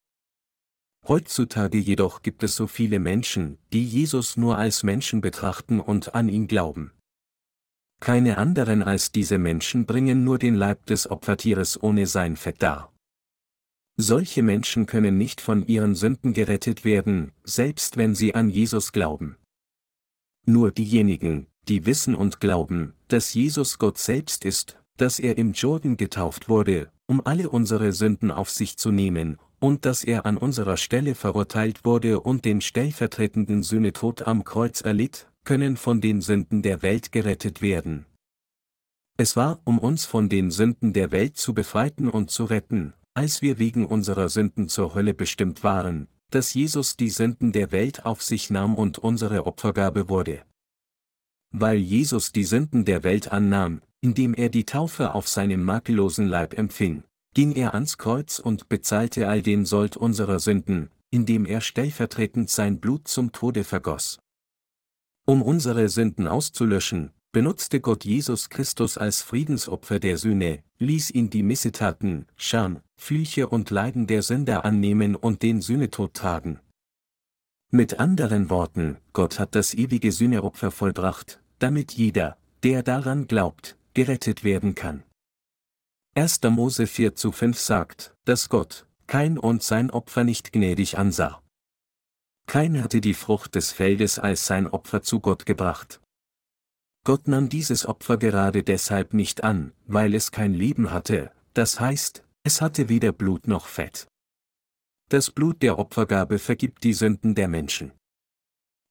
Heutzutage 1.07 1.77
jedoch 1.77 2.21
gibt 2.21 2.43
es 2.43 2.55
so 2.55 2.67
viele 2.67 2.99
Menschen, 2.99 3.57
die 3.71 3.85
Jesus 3.85 4.37
nur 4.37 4.57
als 4.57 4.83
Menschen 4.83 5.21
betrachten 5.21 5.79
und 5.79 6.15
an 6.15 6.29
ihn 6.29 6.47
glauben. 6.47 6.91
Keine 8.03 8.37
anderen 8.37 8.83
als 8.83 9.13
diese 9.13 9.37
Menschen 9.37 9.85
bringen 9.85 10.25
nur 10.25 10.37
den 10.37 10.55
Leib 10.55 10.87
des 10.87 11.09
Opfertieres 11.09 11.81
ohne 11.81 12.05
sein 12.05 12.35
Fett 12.35 12.61
dar. 12.61 12.91
Solche 13.95 14.43
Menschen 14.43 14.87
können 14.87 15.17
nicht 15.17 15.39
von 15.39 15.65
ihren 15.67 15.95
Sünden 15.95 16.33
gerettet 16.33 16.83
werden, 16.83 17.31
selbst 17.45 17.95
wenn 17.95 18.13
sie 18.13 18.35
an 18.35 18.49
Jesus 18.49 18.91
glauben. 18.91 19.37
Nur 20.45 20.71
diejenigen, 20.71 21.47
die 21.69 21.85
wissen 21.85 22.13
und 22.13 22.41
glauben, 22.41 22.93
dass 23.07 23.33
Jesus 23.33 23.79
Gott 23.79 23.97
selbst 23.97 24.43
ist, 24.43 24.77
dass 24.97 25.17
er 25.17 25.37
im 25.37 25.53
Jordan 25.53 25.95
getauft 25.95 26.49
wurde, 26.49 26.91
um 27.07 27.25
alle 27.25 27.49
unsere 27.49 27.93
Sünden 27.93 28.31
auf 28.31 28.49
sich 28.49 28.75
zu 28.75 28.91
nehmen, 28.91 29.37
und 29.61 29.85
dass 29.85 30.03
er 30.03 30.25
an 30.25 30.35
unserer 30.35 30.75
Stelle 30.75 31.15
verurteilt 31.15 31.85
wurde 31.85 32.19
und 32.19 32.43
den 32.43 32.59
stellvertretenden 32.59 33.63
Sühnetod 33.63 34.23
am 34.23 34.43
Kreuz 34.43 34.81
erlitt, 34.81 35.29
können 35.43 35.77
von 35.77 36.01
den 36.01 36.21
Sünden 36.21 36.61
der 36.61 36.81
Welt 36.81 37.11
gerettet 37.11 37.61
werden. 37.61 38.05
Es 39.17 39.35
war, 39.35 39.61
um 39.65 39.77
uns 39.77 40.05
von 40.05 40.29
den 40.29 40.49
Sünden 40.49 40.93
der 40.93 41.11
Welt 41.11 41.37
zu 41.37 41.53
befreiten 41.53 42.09
und 42.09 42.31
zu 42.31 42.45
retten, 42.45 42.93
als 43.13 43.41
wir 43.41 43.59
wegen 43.59 43.85
unserer 43.85 44.29
Sünden 44.29 44.69
zur 44.69 44.95
Hölle 44.95 45.13
bestimmt 45.13 45.63
waren, 45.63 46.07
dass 46.31 46.53
Jesus 46.53 46.97
die 46.97 47.09
Sünden 47.09 47.51
der 47.51 47.71
Welt 47.71 48.05
auf 48.05 48.23
sich 48.23 48.49
nahm 48.49 48.75
und 48.75 48.97
unsere 48.97 49.45
Opfergabe 49.45 50.09
wurde. 50.09 50.43
Weil 51.51 51.77
Jesus 51.77 52.31
die 52.31 52.43
Sünden 52.43 52.85
der 52.85 53.03
Welt 53.03 53.31
annahm, 53.31 53.81
indem 54.01 54.33
er 54.33 54.49
die 54.49 54.65
Taufe 54.65 55.13
auf 55.13 55.27
seinem 55.27 55.63
makellosen 55.63 56.25
Leib 56.27 56.57
empfing, 56.57 57.03
ging 57.35 57.53
er 57.53 57.75
ans 57.75 57.99
Kreuz 57.99 58.39
und 58.39 58.69
bezahlte 58.69 59.27
all 59.27 59.43
den 59.43 59.65
Sold 59.65 59.95
unserer 59.95 60.39
Sünden, 60.39 60.89
indem 61.11 61.45
er 61.45 61.61
stellvertretend 61.61 62.49
sein 62.49 62.79
Blut 62.79 63.07
zum 63.07 63.31
Tode 63.31 63.63
vergoss. 63.63 64.22
Um 65.25 65.41
unsere 65.41 65.87
Sünden 65.87 66.27
auszulöschen, 66.27 67.11
benutzte 67.31 67.79
Gott 67.79 68.03
Jesus 68.03 68.49
Christus 68.49 68.97
als 68.97 69.21
Friedensopfer 69.21 69.99
der 69.99 70.17
Sühne, 70.17 70.63
ließ 70.79 71.11
ihn 71.11 71.29
die 71.29 71.43
Missetaten, 71.43 72.25
Scham, 72.35 72.81
Flüche 72.97 73.47
und 73.47 73.69
Leiden 73.69 74.05
der 74.05 74.21
Sünder 74.21 74.65
annehmen 74.65 75.15
und 75.15 75.41
den 75.41 75.61
Sühnetod 75.61 76.13
tragen. 76.13 76.59
Mit 77.71 77.99
anderen 77.99 78.49
Worten, 78.49 78.97
Gott 79.13 79.39
hat 79.39 79.55
das 79.55 79.73
ewige 79.73 80.11
Sühneopfer 80.11 80.71
vollbracht, 80.71 81.41
damit 81.57 81.93
jeder, 81.93 82.37
der 82.63 82.83
daran 82.83 83.27
glaubt, 83.27 83.77
gerettet 83.93 84.43
werden 84.43 84.75
kann. 84.75 85.03
1. 86.15 86.41
Mose 86.49 86.85
4 86.85 87.15
zu 87.15 87.31
5 87.31 87.57
sagt, 87.57 88.13
dass 88.25 88.49
Gott, 88.49 88.87
kein 89.07 89.37
und 89.37 89.63
sein 89.63 89.89
Opfer 89.89 90.23
nicht 90.23 90.51
gnädig 90.51 90.97
ansah. 90.97 91.42
Kein 92.45 92.83
hatte 92.83 93.01
die 93.01 93.13
Frucht 93.13 93.55
des 93.55 93.71
Feldes 93.71 94.19
als 94.19 94.45
sein 94.45 94.67
Opfer 94.67 95.01
zu 95.01 95.19
Gott 95.19 95.45
gebracht. 95.45 96.01
Gott 97.05 97.27
nahm 97.27 97.49
dieses 97.49 97.85
Opfer 97.85 98.17
gerade 98.17 98.63
deshalb 98.63 99.13
nicht 99.13 99.43
an, 99.43 99.73
weil 99.85 100.13
es 100.13 100.31
kein 100.31 100.53
Leben 100.53 100.91
hatte, 100.91 101.31
das 101.53 101.79
heißt, 101.79 102.23
es 102.43 102.61
hatte 102.61 102.89
weder 102.89 103.11
Blut 103.11 103.47
noch 103.47 103.67
Fett. 103.67 104.07
Das 105.09 105.29
Blut 105.29 105.61
der 105.61 105.79
Opfergabe 105.79 106.39
vergibt 106.39 106.83
die 106.83 106.93
Sünden 106.93 107.35
der 107.35 107.47
Menschen. 107.47 107.91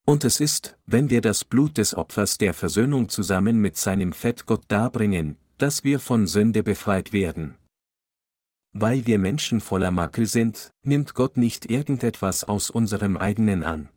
Und 0.05 0.25
es 0.25 0.41
ist, 0.41 0.77
wenn 0.85 1.11
wir 1.11 1.21
das 1.21 1.45
Blut 1.45 1.79
des 1.79 1.95
Opfers 1.95 2.37
der 2.37 2.55
Versöhnung 2.55 3.09
zusammen 3.09 3.61
mit 3.61 3.77
seinem 3.77 4.13
Fett 4.13 4.47
Gott 4.47 4.65
darbringen, 4.69 5.37
dass 5.59 5.85
wir 5.85 6.01
von 6.01 6.27
Sünde 6.27 6.63
befreit 6.63 7.13
werden. 7.13 7.57
Weil 8.73 9.07
wir 9.07 9.19
Menschen 9.19 9.61
voller 9.61 9.91
Makel 9.91 10.27
sind, 10.27 10.73
nimmt 10.83 11.15
Gott 11.15 11.37
nicht 11.37 11.71
irgendetwas 11.71 12.45
aus 12.45 12.71
unserem 12.71 13.17
eigenen 13.17 13.63
an. 13.63 13.89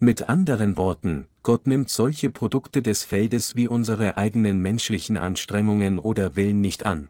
Mit 0.00 0.28
anderen 0.28 0.76
Worten, 0.76 1.28
Gott 1.42 1.66
nimmt 1.66 1.90
solche 1.90 2.30
Produkte 2.30 2.82
des 2.82 3.04
Feldes 3.04 3.54
wie 3.54 3.68
unsere 3.68 4.16
eigenen 4.16 4.60
menschlichen 4.60 5.16
Anstrengungen 5.16 5.98
oder 5.98 6.36
Willen 6.36 6.60
nicht 6.60 6.86
an. 6.86 7.08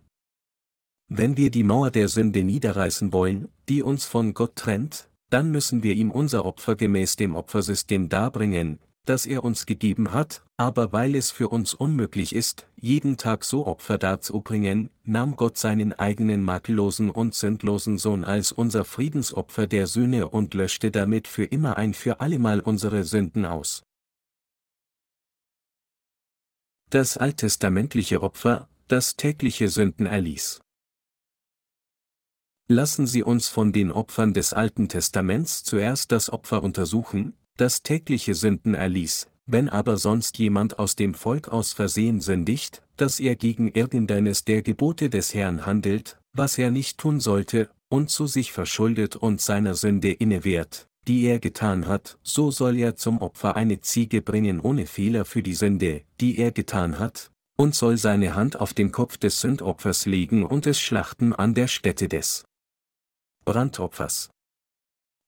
Wenn 1.08 1.36
wir 1.36 1.50
die 1.50 1.64
Mauer 1.64 1.90
der 1.90 2.08
Sünde 2.08 2.44
niederreißen 2.44 3.12
wollen, 3.12 3.48
die 3.68 3.82
uns 3.82 4.04
von 4.04 4.34
Gott 4.34 4.56
trennt, 4.56 5.08
dann 5.30 5.50
müssen 5.50 5.82
wir 5.82 5.94
ihm 5.94 6.10
unser 6.10 6.44
Opfer 6.44 6.76
gemäß 6.76 7.16
dem 7.16 7.36
Opfersystem 7.36 8.08
darbringen, 8.08 8.80
das 9.10 9.26
er 9.26 9.42
uns 9.42 9.66
gegeben 9.66 10.12
hat, 10.12 10.44
aber 10.56 10.92
weil 10.92 11.16
es 11.16 11.32
für 11.32 11.48
uns 11.48 11.74
unmöglich 11.74 12.32
ist, 12.32 12.68
jeden 12.76 13.16
Tag 13.16 13.44
so 13.44 13.66
Opfer 13.66 13.98
darzubringen, 13.98 14.88
nahm 15.02 15.34
Gott 15.34 15.58
seinen 15.58 15.92
eigenen 15.92 16.44
makellosen 16.44 17.10
und 17.10 17.34
sündlosen 17.34 17.98
Sohn 17.98 18.22
als 18.22 18.52
unser 18.52 18.84
Friedensopfer 18.84 19.66
der 19.66 19.88
Sühne 19.88 20.28
und 20.28 20.54
löschte 20.54 20.92
damit 20.92 21.26
für 21.26 21.42
immer 21.42 21.76
ein 21.76 21.92
für 21.92 22.20
allemal 22.20 22.60
unsere 22.60 23.02
Sünden 23.02 23.46
aus. 23.46 23.82
Das 26.90 27.16
alttestamentliche 27.16 28.22
Opfer, 28.22 28.68
das 28.86 29.16
tägliche 29.16 29.68
Sünden 29.68 30.06
erließ. 30.06 30.60
Lassen 32.68 33.08
Sie 33.08 33.24
uns 33.24 33.48
von 33.48 33.72
den 33.72 33.90
Opfern 33.90 34.34
des 34.34 34.52
Alten 34.52 34.88
Testaments 34.88 35.64
zuerst 35.64 36.12
das 36.12 36.30
Opfer 36.30 36.62
untersuchen, 36.62 37.34
das 37.60 37.82
tägliche 37.82 38.34
Sünden 38.34 38.74
erließ, 38.74 39.28
wenn 39.46 39.68
aber 39.68 39.96
sonst 39.96 40.38
jemand 40.38 40.78
aus 40.78 40.96
dem 40.96 41.14
Volk 41.14 41.48
aus 41.48 41.72
Versehen 41.72 42.20
sündigt, 42.20 42.82
dass 42.96 43.20
er 43.20 43.36
gegen 43.36 43.68
irgendeines 43.68 44.44
der 44.44 44.62
Gebote 44.62 45.10
des 45.10 45.34
Herrn 45.34 45.66
handelt, 45.66 46.18
was 46.32 46.58
er 46.58 46.70
nicht 46.70 46.98
tun 46.98 47.20
sollte, 47.20 47.68
und 47.88 48.08
zu 48.08 48.26
sich 48.26 48.52
verschuldet 48.52 49.16
und 49.16 49.40
seiner 49.40 49.74
Sünde 49.74 50.12
innewehrt, 50.12 50.88
die 51.08 51.24
er 51.24 51.38
getan 51.38 51.86
hat, 51.86 52.18
so 52.22 52.50
soll 52.50 52.78
er 52.78 52.96
zum 52.96 53.20
Opfer 53.20 53.56
eine 53.56 53.80
Ziege 53.80 54.22
bringen 54.22 54.60
ohne 54.60 54.86
Fehler 54.86 55.24
für 55.24 55.42
die 55.42 55.54
Sünde, 55.54 56.02
die 56.20 56.38
er 56.38 56.52
getan 56.52 56.98
hat, 56.98 57.30
und 57.56 57.74
soll 57.74 57.98
seine 57.98 58.34
Hand 58.34 58.58
auf 58.58 58.72
den 58.72 58.92
Kopf 58.92 59.18
des 59.18 59.40
Sündopfers 59.40 60.06
legen 60.06 60.46
und 60.46 60.66
es 60.66 60.80
schlachten 60.80 61.34
an 61.34 61.54
der 61.54 61.66
Stätte 61.66 62.08
des 62.08 62.44
Brandopfers. 63.44 64.30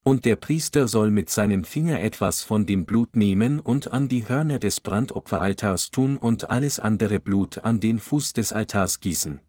Und 0.05 0.25
der 0.25 0.35
Priester 0.35 0.89
soll 0.89 1.13
mit 1.13 1.31
seinem 1.31 1.63
Finger 1.63 2.01
etwas 2.01 2.43
von 2.43 2.67
dem 2.67 2.87
Blut 2.87 3.15
nehmen 3.15 3.61
und 3.61 3.93
an 3.93 4.09
die 4.09 4.29
Hörner 4.29 4.59
des 4.59 4.81
Brandopferaltars 4.81 5.93
tun 5.93 6.17
und 6.17 6.51
alles 6.51 6.81
andere 6.81 7.21
Blut 7.21 7.59
an 7.59 7.79
den 7.79 8.01
Fuß 8.01 8.33
des 8.33 8.53
Altars 8.53 8.99
gießen. 8.99 9.41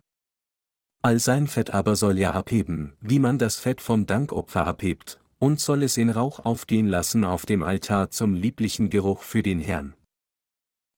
All 1.01 1.19
sein 1.19 1.48
Fett 1.48 1.72
aber 1.72 1.95
soll 1.95 2.19
er 2.19 2.36
abheben, 2.36 2.93
wie 3.01 3.17
man 3.17 3.39
das 3.39 3.57
Fett 3.57 3.81
vom 3.81 4.05
Dankopfer 4.05 4.67
abhebt, 4.67 5.19
und 5.39 5.60
soll 5.60 5.81
es 5.83 5.98
in 5.98 6.12
Rauch 6.12 6.45
aufgehen 6.45 6.88
lassen 6.88 7.25
auf 7.25 7.45
dem 7.48 7.63
Altar 7.63 8.12
zum 8.12 8.36
lieblichen 8.36 8.91
Geruch 8.91 9.24
für 9.24 9.41
den 9.41 9.60
Herrn. 9.60 9.95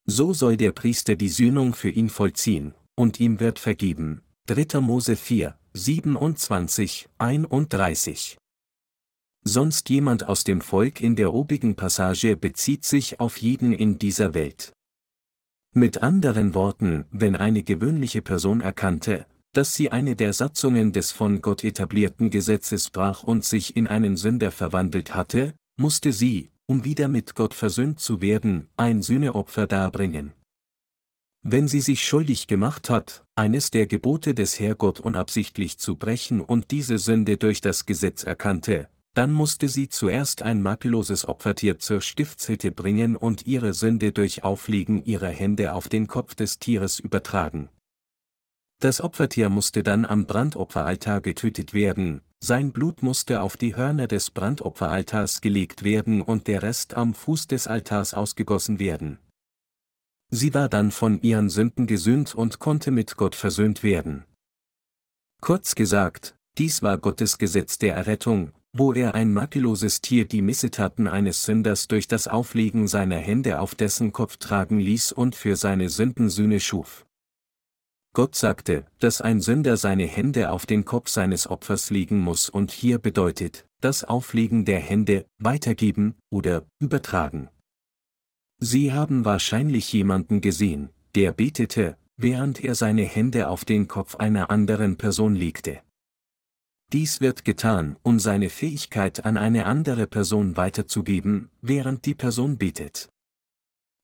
So 0.05 0.33
soll 0.33 0.57
der 0.57 0.73
Priester 0.73 1.15
die 1.15 1.29
Sühnung 1.29 1.73
für 1.73 1.89
ihn 1.89 2.09
vollziehen, 2.09 2.75
und 2.93 3.21
ihm 3.21 3.39
wird 3.39 3.57
vergeben. 3.57 4.21
3. 4.47 4.81
Mose 4.81 5.15
4, 5.15 5.57
27, 5.73 7.07
31 7.17 8.37
sonst 9.47 9.89
jemand 9.89 10.27
aus 10.27 10.43
dem 10.43 10.59
Volk 10.59 10.99
in 10.99 11.15
der 11.15 11.33
obigen 11.33 11.75
Passage 11.75 12.35
bezieht 12.35 12.83
sich 12.83 13.19
auf 13.19 13.37
jeden 13.37 13.71
in 13.71 13.99
dieser 13.99 14.33
Welt. 14.33 14.73
Mit 15.73 16.01
anderen 16.01 16.53
Worten, 16.53 17.05
wenn 17.11 17.35
eine 17.35 17.63
gewöhnliche 17.63 18.21
Person 18.21 18.61
erkannte, 18.61 19.25
dass 19.53 19.73
sie 19.73 19.91
eine 19.91 20.15
der 20.15 20.33
Satzungen 20.33 20.91
des 20.91 21.11
von 21.11 21.41
Gott 21.41 21.63
etablierten 21.63 22.29
Gesetzes 22.29 22.89
brach 22.89 23.23
und 23.23 23.45
sich 23.45 23.75
in 23.75 23.87
einen 23.87 24.17
Sünder 24.17 24.51
verwandelt 24.51 25.15
hatte, 25.15 25.53
musste 25.77 26.11
sie, 26.11 26.49
um 26.65 26.83
wieder 26.83 27.07
mit 27.07 27.35
Gott 27.35 27.53
versöhnt 27.53 27.99
zu 27.99 28.21
werden, 28.21 28.67
ein 28.75 29.01
Sühneopfer 29.01 29.67
darbringen. 29.67 30.33
Wenn 31.43 31.67
sie 31.67 31.81
sich 31.81 32.03
schuldig 32.03 32.47
gemacht 32.47 32.89
hat, 32.89 33.23
eines 33.35 33.69
der 33.69 33.85
Gebote 33.85 34.33
des 34.33 34.59
Herrgott 34.59 34.99
unabsichtlich 34.99 35.77
zu 35.77 35.95
brechen 35.95 36.41
und 36.41 36.71
diese 36.71 36.97
Sünde 36.97 37.37
durch 37.37 37.61
das 37.61 37.85
Gesetz 37.85 38.23
erkannte, 38.23 38.89
dann 39.15 39.31
musste 39.31 39.69
sie 39.69 39.87
zuerst 39.87 40.41
ein 40.41 40.61
makelloses 40.61 41.27
Opfertier 41.27 41.79
zur 41.79 42.01
Stiftshütte 42.01 42.71
bringen 42.71 43.15
und 43.15 43.47
ihre 43.47 43.73
Sünde 43.73 44.11
durch 44.11 44.43
Auflegen 44.43 45.03
ihrer 45.05 45.29
Hände 45.29 45.73
auf 45.73 45.87
den 45.87 46.07
Kopf 46.07 46.35
des 46.35 46.59
Tieres 46.59 46.99
übertragen. 46.99 47.69
Das 48.81 48.99
Opfertier 48.99 49.49
musste 49.49 49.83
dann 49.83 50.05
am 50.05 50.25
Brandopferaltar 50.25 51.21
getötet 51.21 51.73
werden, 51.73 52.21
sein 52.43 52.73
Blut 52.73 53.03
musste 53.03 53.41
auf 53.41 53.55
die 53.55 53.77
Hörner 53.77 54.07
des 54.07 54.31
Brandopferaltars 54.31 55.39
gelegt 55.39 55.83
werden 55.83 56.21
und 56.21 56.47
der 56.47 56.61
Rest 56.61 56.93
am 56.95 57.13
Fuß 57.13 57.47
des 57.47 57.67
Altars 57.67 58.13
ausgegossen 58.13 58.79
werden. 58.79 59.17
Sie 60.29 60.53
war 60.53 60.67
dann 60.67 60.91
von 60.91 61.21
ihren 61.21 61.49
Sünden 61.49 61.87
gesühnt 61.87 62.35
und 62.35 62.59
konnte 62.59 62.91
mit 62.91 63.15
Gott 63.15 63.35
versöhnt 63.35 63.81
werden. 63.81 64.25
Kurz 65.41 65.73
gesagt, 65.73 66.35
dies 66.57 66.83
war 66.83 66.97
Gottes 66.97 67.37
Gesetz 67.37 67.77
der 67.77 67.95
Errettung, 67.95 68.51
wo 68.77 68.91
er 68.91 69.15
ein 69.15 69.31
makelloses 69.31 70.01
Tier 70.01 70.25
die 70.25 70.41
Missetaten 70.41 71.07
eines 71.07 71.45
Sünders 71.45 71.87
durch 71.87 72.09
das 72.09 72.27
Auflegen 72.27 72.89
seiner 72.89 73.15
Hände 73.17 73.61
auf 73.61 73.73
dessen 73.73 74.11
Kopf 74.11 74.35
tragen 74.35 74.79
ließ 74.79 75.13
und 75.13 75.33
für 75.33 75.55
seine 75.55 75.87
Sünden 75.87 76.29
Sühne 76.29 76.59
schuf. 76.59 77.05
Gott 78.11 78.35
sagte, 78.35 78.85
dass 78.99 79.21
ein 79.21 79.39
Sünder 79.39 79.77
seine 79.77 80.05
Hände 80.05 80.51
auf 80.51 80.65
den 80.65 80.83
Kopf 80.83 81.07
seines 81.07 81.49
Opfers 81.49 81.89
legen 81.89 82.19
muss 82.19 82.49
und 82.49 82.71
hier 82.71 82.99
bedeutet, 82.99 83.65
das 83.79 84.03
Auflegen 84.03 84.65
der 84.65 84.81
Hände, 84.81 85.25
weitergeben 85.37 86.15
oder 86.29 86.65
übertragen. 86.79 87.47
Sie 88.57 88.91
haben 88.91 89.23
wahrscheinlich 89.23 89.91
jemanden 89.93 90.41
gesehen, 90.41 90.89
der 91.15 91.31
betete, 91.31 91.95
während 92.17 92.61
er 92.61 92.75
seine 92.75 93.03
Hände 93.03 93.47
auf 93.47 93.63
den 93.63 93.87
Kopf 93.87 94.15
einer 94.15 94.49
anderen 94.49 94.97
Person 94.97 95.33
legte. 95.33 95.79
Dies 96.95 97.19
wird 97.19 97.43
getan, 97.43 97.97
um 98.03 98.19
seine 98.19 98.49
Fähigkeit 98.49 99.25
an 99.25 99.35
eine 99.35 99.65
andere 99.65 100.07
Person 100.07 100.55
weiterzugeben, 100.55 101.49
während 101.61 102.05
die 102.05 102.15
Person 102.15 102.57
betet. 102.57 103.09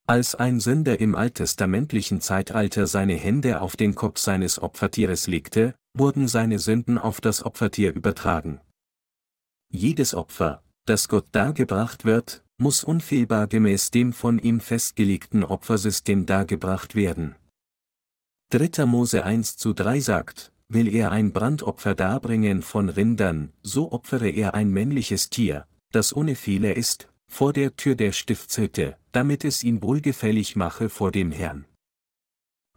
Als 0.09 0.35
ein 0.35 0.59
Sünder 0.59 0.99
im 0.99 1.15
alttestamentlichen 1.15 2.19
Zeitalter 2.19 2.87
seine 2.87 3.13
Hände 3.13 3.61
auf 3.61 3.77
den 3.77 3.95
Kopf 3.95 4.19
seines 4.19 4.61
Opfertieres 4.61 5.27
legte, 5.27 5.73
wurden 5.97 6.27
seine 6.27 6.59
Sünden 6.59 6.97
auf 6.97 7.21
das 7.21 7.45
Opfertier 7.45 7.93
übertragen. 7.93 8.59
Jedes 9.71 10.13
Opfer, 10.13 10.61
das 10.85 11.07
Gott 11.07 11.27
dargebracht 11.31 12.03
wird, 12.03 12.43
muss 12.57 12.83
unfehlbar 12.83 13.47
gemäß 13.47 13.91
dem 13.91 14.11
von 14.11 14.37
ihm 14.37 14.59
festgelegten 14.59 15.45
Opfersystem 15.45 16.25
dargebracht 16.25 16.95
werden. 16.95 17.37
3. 18.49 18.85
Mose 18.85 19.23
1 19.23 19.55
zu 19.55 19.71
3 19.71 20.01
sagt, 20.01 20.51
will 20.73 20.93
er 20.93 21.11
ein 21.11 21.33
Brandopfer 21.33 21.95
darbringen 21.95 22.61
von 22.61 22.89
Rindern, 22.89 23.51
so 23.61 23.91
opfere 23.91 24.29
er 24.29 24.53
ein 24.53 24.69
männliches 24.69 25.29
Tier, 25.29 25.65
das 25.91 26.15
ohne 26.15 26.35
Fehler 26.35 26.77
ist, 26.77 27.09
vor 27.27 27.53
der 27.53 27.75
Tür 27.75 27.95
der 27.95 28.11
Stiftshütte, 28.11 28.97
damit 29.11 29.43
es 29.43 29.63
ihn 29.63 29.81
wohlgefällig 29.81 30.55
mache 30.55 30.89
vor 30.89 31.11
dem 31.11 31.31
Herrn. 31.31 31.65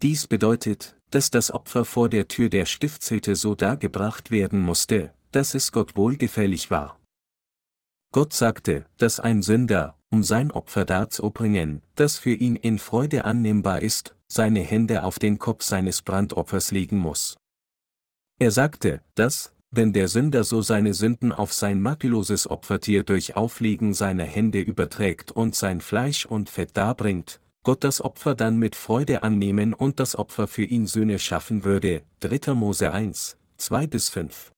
Dies 0.03 0.27
bedeutet, 0.27 0.97
dass 1.11 1.31
das 1.31 1.53
Opfer 1.53 1.85
vor 1.85 2.09
der 2.09 2.27
Tür 2.27 2.49
der 2.49 2.67
Stiftshütte 2.67 3.37
so 3.37 3.55
dargebracht 3.55 4.31
werden 4.31 4.61
musste, 4.61 5.15
dass 5.31 5.55
es 5.55 5.71
Gott 5.71 5.97
wohlgefällig 5.97 6.71
war. 6.71 6.99
Gott 8.13 8.33
sagte, 8.33 8.87
dass 8.97 9.21
ein 9.21 9.43
Sünder, 9.43 9.97
um 10.11 10.23
sein 10.23 10.51
Opfer 10.51 10.85
darzubringen, 10.85 11.83
das 11.95 12.17
für 12.17 12.35
ihn 12.35 12.57
in 12.57 12.79
Freude 12.79 13.25
annehmbar 13.25 13.83
ist, 13.83 14.15
seine 14.29 14.61
Hände 14.61 15.05
auf 15.05 15.19
den 15.19 15.39
Kopf 15.39 15.63
seines 15.63 16.03
Brandopfers 16.03 16.71
legen 16.71 16.99
muss. 16.99 17.37
Er 18.39 18.51
sagte, 18.51 19.01
dass, 19.15 19.55
wenn 19.71 19.93
der 19.93 20.09
Sünder 20.09 20.45
so 20.45 20.61
seine 20.61 20.93
Sünden 20.93 21.33
auf 21.33 21.53
sein 21.53 21.81
makelloses 21.81 22.51
Opfertier 22.51 23.05
durch 23.05 23.37
Auflegen 23.37 23.95
seiner 23.95 24.25
Hände 24.25 24.61
überträgt 24.61 25.31
und 25.33 25.55
sein 25.55 25.81
Fleisch 25.81 26.27
und 26.27 26.51
Fett 26.51 26.77
darbringt, 26.77 27.41
Gott 27.63 27.83
das 27.83 28.01
Opfer 28.03 28.35
dann 28.35 28.59
mit 28.59 28.77
Freude 28.77 29.23
annehmen 29.23 29.73
und 29.73 29.99
das 29.99 30.17
Opfer 30.17 30.47
für 30.47 30.65
ihn 30.65 30.87
Söhne 30.87 31.19
schaffen 31.19 31.65
würde. 31.65 32.03
3. 32.21 32.55
Mose 32.55 32.93
1, 32.93 33.39
2 33.57 33.87
bis 33.87 34.11
5. 34.11 34.53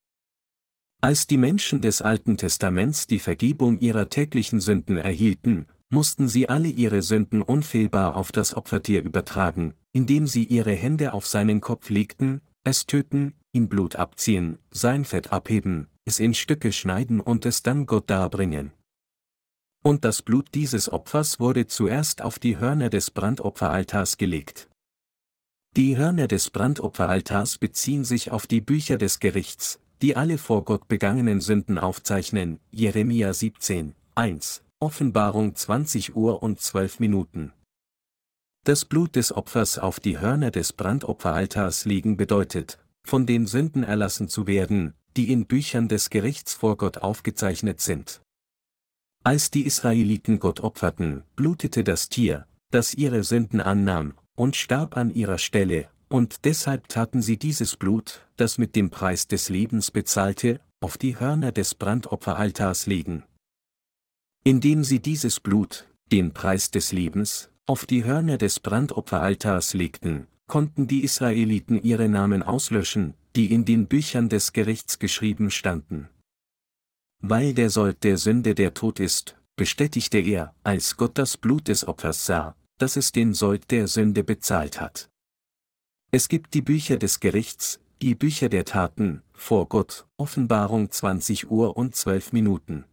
Als 1.02 1.26
die 1.26 1.36
Menschen 1.36 1.80
des 1.82 2.02
Alten 2.02 2.36
Testaments 2.36 3.06
die 3.06 3.20
Vergebung 3.20 3.78
ihrer 3.78 4.08
täglichen 4.08 4.60
Sünden 4.60 4.96
erhielten, 4.96 5.66
mussten 5.88 6.26
sie 6.26 6.48
alle 6.48 6.68
ihre 6.68 7.02
Sünden 7.02 7.42
unfehlbar 7.42 8.16
auf 8.16 8.32
das 8.32 8.56
Opfertier 8.56 9.04
übertragen, 9.04 9.74
indem 9.92 10.26
sie 10.26 10.44
ihre 10.44 10.72
Hände 10.72 11.12
auf 11.12 11.26
seinen 11.26 11.60
Kopf 11.60 11.90
legten, 11.90 12.40
es 12.66 12.84
töten, 12.86 13.34
ihm 13.52 13.68
Blut 13.68 13.94
abziehen, 13.96 14.58
sein 14.70 15.04
Fett 15.04 15.32
abheben, 15.32 15.86
es 16.04 16.18
in 16.18 16.34
Stücke 16.34 16.72
schneiden 16.72 17.20
und 17.20 17.46
es 17.46 17.62
dann 17.62 17.86
Gott 17.86 18.10
darbringen. 18.10 18.72
Und 19.84 20.04
das 20.04 20.22
Blut 20.22 20.48
dieses 20.52 20.92
Opfers 20.92 21.38
wurde 21.38 21.68
zuerst 21.68 22.22
auf 22.22 22.40
die 22.40 22.58
Hörner 22.58 22.90
des 22.90 23.12
Brandopferaltars 23.12 24.16
gelegt. 24.16 24.68
Die 25.76 25.96
Hörner 25.96 26.26
des 26.26 26.50
Brandopferaltars 26.50 27.58
beziehen 27.58 28.04
sich 28.04 28.32
auf 28.32 28.48
die 28.48 28.60
Bücher 28.60 28.98
des 28.98 29.20
Gerichts, 29.20 29.78
die 30.02 30.16
alle 30.16 30.36
vor 30.36 30.64
Gott 30.64 30.88
begangenen 30.88 31.40
Sünden 31.40 31.78
aufzeichnen, 31.78 32.58
Jeremia 32.72 33.32
17, 33.32 33.94
1, 34.16 34.64
Offenbarung 34.80 35.54
20 35.54 36.16
Uhr 36.16 36.42
und 36.42 36.60
12 36.60 36.98
Minuten. 36.98 37.52
Das 38.66 38.84
Blut 38.84 39.14
des 39.14 39.30
Opfers 39.30 39.78
auf 39.78 40.00
die 40.00 40.18
Hörner 40.18 40.50
des 40.50 40.72
Brandopferaltars 40.72 41.84
legen 41.84 42.16
bedeutet, 42.16 42.80
von 43.06 43.24
den 43.24 43.46
Sünden 43.46 43.84
erlassen 43.84 44.26
zu 44.26 44.48
werden, 44.48 44.94
die 45.16 45.30
in 45.30 45.46
Büchern 45.46 45.86
des 45.86 46.10
Gerichts 46.10 46.52
vor 46.52 46.76
Gott 46.76 46.98
aufgezeichnet 46.98 47.80
sind. 47.80 48.22
Als 49.22 49.52
die 49.52 49.64
Israeliten 49.66 50.40
Gott 50.40 50.58
opferten, 50.58 51.22
blutete 51.36 51.84
das 51.84 52.08
Tier, 52.08 52.48
das 52.72 52.92
ihre 52.92 53.22
Sünden 53.22 53.60
annahm, 53.60 54.14
und 54.34 54.56
starb 54.56 54.96
an 54.96 55.14
ihrer 55.14 55.38
Stelle, 55.38 55.88
und 56.08 56.44
deshalb 56.44 56.88
taten 56.88 57.22
sie 57.22 57.36
dieses 57.36 57.76
Blut, 57.76 58.26
das 58.34 58.58
mit 58.58 58.74
dem 58.74 58.90
Preis 58.90 59.28
des 59.28 59.48
Lebens 59.48 59.92
bezahlte, 59.92 60.58
auf 60.80 60.98
die 60.98 61.20
Hörner 61.20 61.52
des 61.52 61.76
Brandopferaltars 61.76 62.86
legen. 62.86 63.22
Indem 64.42 64.82
sie 64.82 64.98
dieses 64.98 65.38
Blut, 65.38 65.86
den 66.10 66.32
Preis 66.32 66.72
des 66.72 66.90
Lebens, 66.90 67.48
auf 67.66 67.84
die 67.84 68.04
Hörner 68.04 68.38
des 68.38 68.60
Brandopferaltars 68.60 69.74
legten, 69.74 70.28
konnten 70.46 70.86
die 70.86 71.02
Israeliten 71.02 71.82
ihre 71.82 72.08
Namen 72.08 72.42
auslöschen, 72.42 73.14
die 73.34 73.52
in 73.52 73.64
den 73.64 73.88
Büchern 73.88 74.28
des 74.28 74.52
Gerichts 74.52 75.00
geschrieben 75.00 75.50
standen. 75.50 76.08
Weil 77.20 77.54
der 77.54 77.70
Sold 77.70 78.04
der 78.04 78.18
Sünde 78.18 78.54
der 78.54 78.72
Tod 78.72 79.00
ist, 79.00 79.36
bestätigte 79.56 80.18
er, 80.18 80.54
als 80.62 80.96
Gott 80.96 81.18
das 81.18 81.36
Blut 81.36 81.66
des 81.66 81.86
Opfers 81.86 82.24
sah, 82.24 82.54
dass 82.78 82.96
es 82.96 83.10
den 83.10 83.34
Sold 83.34 83.70
der 83.70 83.88
Sünde 83.88 84.22
bezahlt 84.22 84.80
hat. 84.80 85.10
Es 86.12 86.28
gibt 86.28 86.54
die 86.54 86.62
Bücher 86.62 86.98
des 86.98 87.18
Gerichts, 87.18 87.80
die 88.00 88.14
Bücher 88.14 88.48
der 88.48 88.64
Taten, 88.64 89.22
vor 89.32 89.68
Gott, 89.68 90.06
Offenbarung 90.16 90.90
20 90.90 91.50
Uhr 91.50 91.76
und 91.76 91.96
12 91.96 92.32
Minuten. 92.32 92.84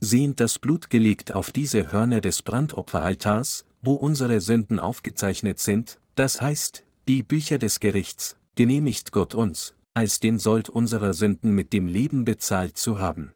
Sehend 0.00 0.40
das 0.40 0.58
Blut 0.58 0.88
gelegt 0.88 1.34
auf 1.34 1.52
diese 1.52 1.92
Hörner 1.92 2.22
des 2.22 2.40
Brandopferaltars, 2.42 3.66
wo 3.82 3.92
unsere 3.94 4.40
Sünden 4.40 4.78
aufgezeichnet 4.78 5.58
sind, 5.58 6.00
das 6.14 6.40
heißt, 6.40 6.84
die 7.06 7.22
Bücher 7.22 7.58
des 7.58 7.80
Gerichts, 7.80 8.36
genehmigt 8.54 9.12
Gott 9.12 9.34
uns, 9.34 9.74
als 9.92 10.18
den 10.18 10.38
Sold 10.38 10.70
unserer 10.70 11.12
Sünden 11.12 11.54
mit 11.54 11.74
dem 11.74 11.86
Leben 11.86 12.24
bezahlt 12.24 12.78
zu 12.78 12.98
haben. 12.98 13.32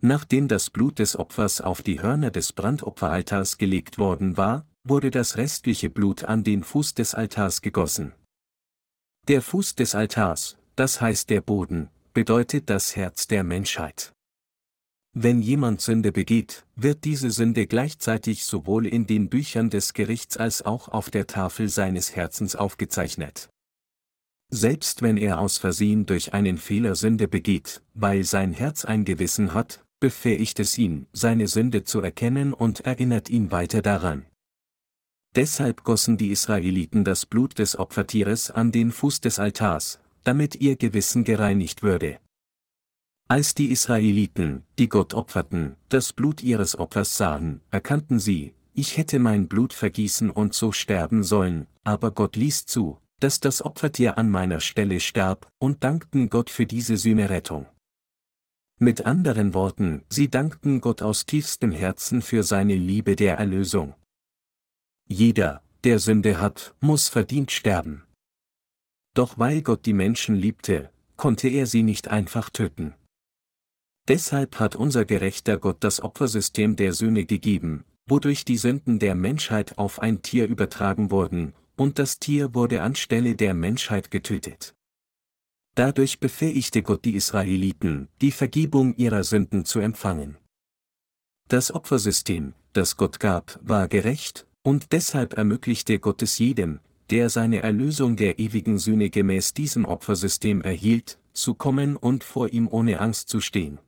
Nachdem 0.00 0.48
das 0.48 0.70
Blut 0.70 0.98
des 0.98 1.16
Opfers 1.16 1.60
auf 1.60 1.82
die 1.82 2.00
Hörner 2.00 2.30
des 2.30 2.52
Brandopferaltars 2.54 3.58
gelegt 3.58 3.98
worden 3.98 4.36
war, 4.36 4.66
wurde 4.84 5.10
das 5.10 5.36
restliche 5.36 5.90
Blut 5.90 6.24
an 6.24 6.44
den 6.44 6.64
Fuß 6.64 6.94
des 6.94 7.14
Altars 7.14 7.62
gegossen. 7.62 8.12
Der 9.28 9.42
Fuß 9.42 9.76
des 9.76 9.94
Altars, 9.94 10.56
das 10.76 11.00
heißt 11.00 11.30
der 11.30 11.40
Boden, 11.40 11.88
bedeutet 12.14 12.68
das 12.68 12.96
Herz 12.96 13.28
der 13.28 13.44
Menschheit. 13.44 14.12
Wenn 15.14 15.42
jemand 15.42 15.82
Sünde 15.82 16.10
begeht, 16.10 16.64
wird 16.74 17.04
diese 17.04 17.30
Sünde 17.30 17.66
gleichzeitig 17.66 18.46
sowohl 18.46 18.86
in 18.86 19.06
den 19.06 19.28
Büchern 19.28 19.68
des 19.68 19.92
Gerichts 19.92 20.38
als 20.38 20.62
auch 20.62 20.88
auf 20.88 21.10
der 21.10 21.26
Tafel 21.26 21.68
seines 21.68 22.16
Herzens 22.16 22.56
aufgezeichnet. 22.56 23.50
Selbst 24.48 25.02
wenn 25.02 25.18
er 25.18 25.38
aus 25.38 25.58
Versehen 25.58 26.06
durch 26.06 26.32
einen 26.32 26.56
Fehler 26.56 26.94
Sünde 26.94 27.28
begeht, 27.28 27.82
weil 27.92 28.24
sein 28.24 28.52
Herz 28.52 28.86
ein 28.86 29.04
Gewissen 29.04 29.52
hat, 29.52 29.84
befähigt 30.00 30.58
es 30.60 30.78
ihn, 30.78 31.06
seine 31.12 31.46
Sünde 31.46 31.84
zu 31.84 32.00
erkennen 32.00 32.54
und 32.54 32.80
erinnert 32.80 33.28
ihn 33.28 33.50
weiter 33.50 33.82
daran. 33.82 34.24
Deshalb 35.34 35.84
gossen 35.84 36.16
die 36.16 36.30
Israeliten 36.30 37.04
das 37.04 37.24
Blut 37.26 37.58
des 37.58 37.78
Opfertieres 37.78 38.50
an 38.50 38.72
den 38.72 38.90
Fuß 38.90 39.20
des 39.20 39.38
Altars, 39.38 40.00
damit 40.24 40.56
ihr 40.56 40.76
Gewissen 40.76 41.24
gereinigt 41.24 41.82
würde. 41.82 42.18
Als 43.32 43.54
die 43.54 43.70
Israeliten, 43.70 44.62
die 44.78 44.90
Gott 44.90 45.14
opferten, 45.14 45.76
das 45.88 46.12
Blut 46.12 46.42
ihres 46.42 46.78
Opfers 46.78 47.16
sahen, 47.16 47.62
erkannten 47.70 48.18
sie, 48.18 48.52
ich 48.74 48.98
hätte 48.98 49.18
mein 49.18 49.48
Blut 49.48 49.72
vergießen 49.72 50.28
und 50.28 50.52
so 50.52 50.70
sterben 50.70 51.22
sollen, 51.22 51.66
aber 51.82 52.10
Gott 52.10 52.36
ließ 52.36 52.66
zu, 52.66 52.98
dass 53.20 53.40
das 53.40 53.64
Opfertier 53.64 54.18
an 54.18 54.28
meiner 54.28 54.60
Stelle 54.60 55.00
starb, 55.00 55.48
und 55.58 55.82
dankten 55.82 56.28
Gott 56.28 56.50
für 56.50 56.66
diese 56.66 56.98
Sühnerettung. 56.98 57.64
Mit 58.78 59.06
anderen 59.06 59.54
Worten, 59.54 60.04
sie 60.10 60.28
dankten 60.28 60.82
Gott 60.82 61.00
aus 61.00 61.24
tiefstem 61.24 61.72
Herzen 61.72 62.20
für 62.20 62.42
seine 62.42 62.74
Liebe 62.74 63.16
der 63.16 63.38
Erlösung. 63.38 63.94
Jeder, 65.08 65.62
der 65.84 66.00
Sünde 66.00 66.38
hat, 66.38 66.74
muss 66.80 67.08
verdient 67.08 67.50
sterben. 67.50 68.04
Doch 69.14 69.38
weil 69.38 69.62
Gott 69.62 69.86
die 69.86 69.94
Menschen 69.94 70.34
liebte, 70.34 70.90
konnte 71.16 71.48
er 71.48 71.64
sie 71.64 71.82
nicht 71.82 72.08
einfach 72.08 72.50
töten. 72.50 72.94
Deshalb 74.08 74.58
hat 74.58 74.74
unser 74.74 75.04
gerechter 75.04 75.58
Gott 75.58 75.78
das 75.80 76.02
Opfersystem 76.02 76.74
der 76.74 76.92
Söhne 76.92 77.24
gegeben, 77.24 77.84
wodurch 78.06 78.44
die 78.44 78.56
Sünden 78.56 78.98
der 78.98 79.14
Menschheit 79.14 79.78
auf 79.78 80.00
ein 80.00 80.22
Tier 80.22 80.48
übertragen 80.48 81.10
wurden, 81.10 81.54
und 81.76 81.98
das 81.98 82.18
Tier 82.18 82.54
wurde 82.54 82.82
anstelle 82.82 83.36
der 83.36 83.54
Menschheit 83.54 84.10
getötet. 84.10 84.74
Dadurch 85.74 86.20
befähigte 86.20 86.82
Gott 86.82 87.04
die 87.04 87.14
Israeliten, 87.14 88.08
die 88.20 88.32
Vergebung 88.32 88.94
ihrer 88.96 89.24
Sünden 89.24 89.64
zu 89.64 89.78
empfangen. 89.78 90.36
Das 91.48 91.72
Opfersystem, 91.72 92.54
das 92.72 92.96
Gott 92.96 93.20
gab, 93.20 93.58
war 93.62 93.88
gerecht, 93.88 94.46
und 94.62 94.92
deshalb 94.92 95.34
ermöglichte 95.34 95.98
Gott 95.98 96.22
es 96.22 96.38
jedem, 96.38 96.80
der 97.10 97.30
seine 97.30 97.62
Erlösung 97.62 98.16
der 98.16 98.38
ewigen 98.38 98.78
Sühne 98.78 99.10
gemäß 99.10 99.54
diesem 99.54 99.84
Opfersystem 99.84 100.60
erhielt, 100.60 101.18
zu 101.32 101.54
kommen 101.54 101.96
und 101.96 102.24
vor 102.24 102.52
ihm 102.52 102.68
ohne 102.68 103.00
Angst 103.00 103.28
zu 103.28 103.40
stehen. 103.40 103.78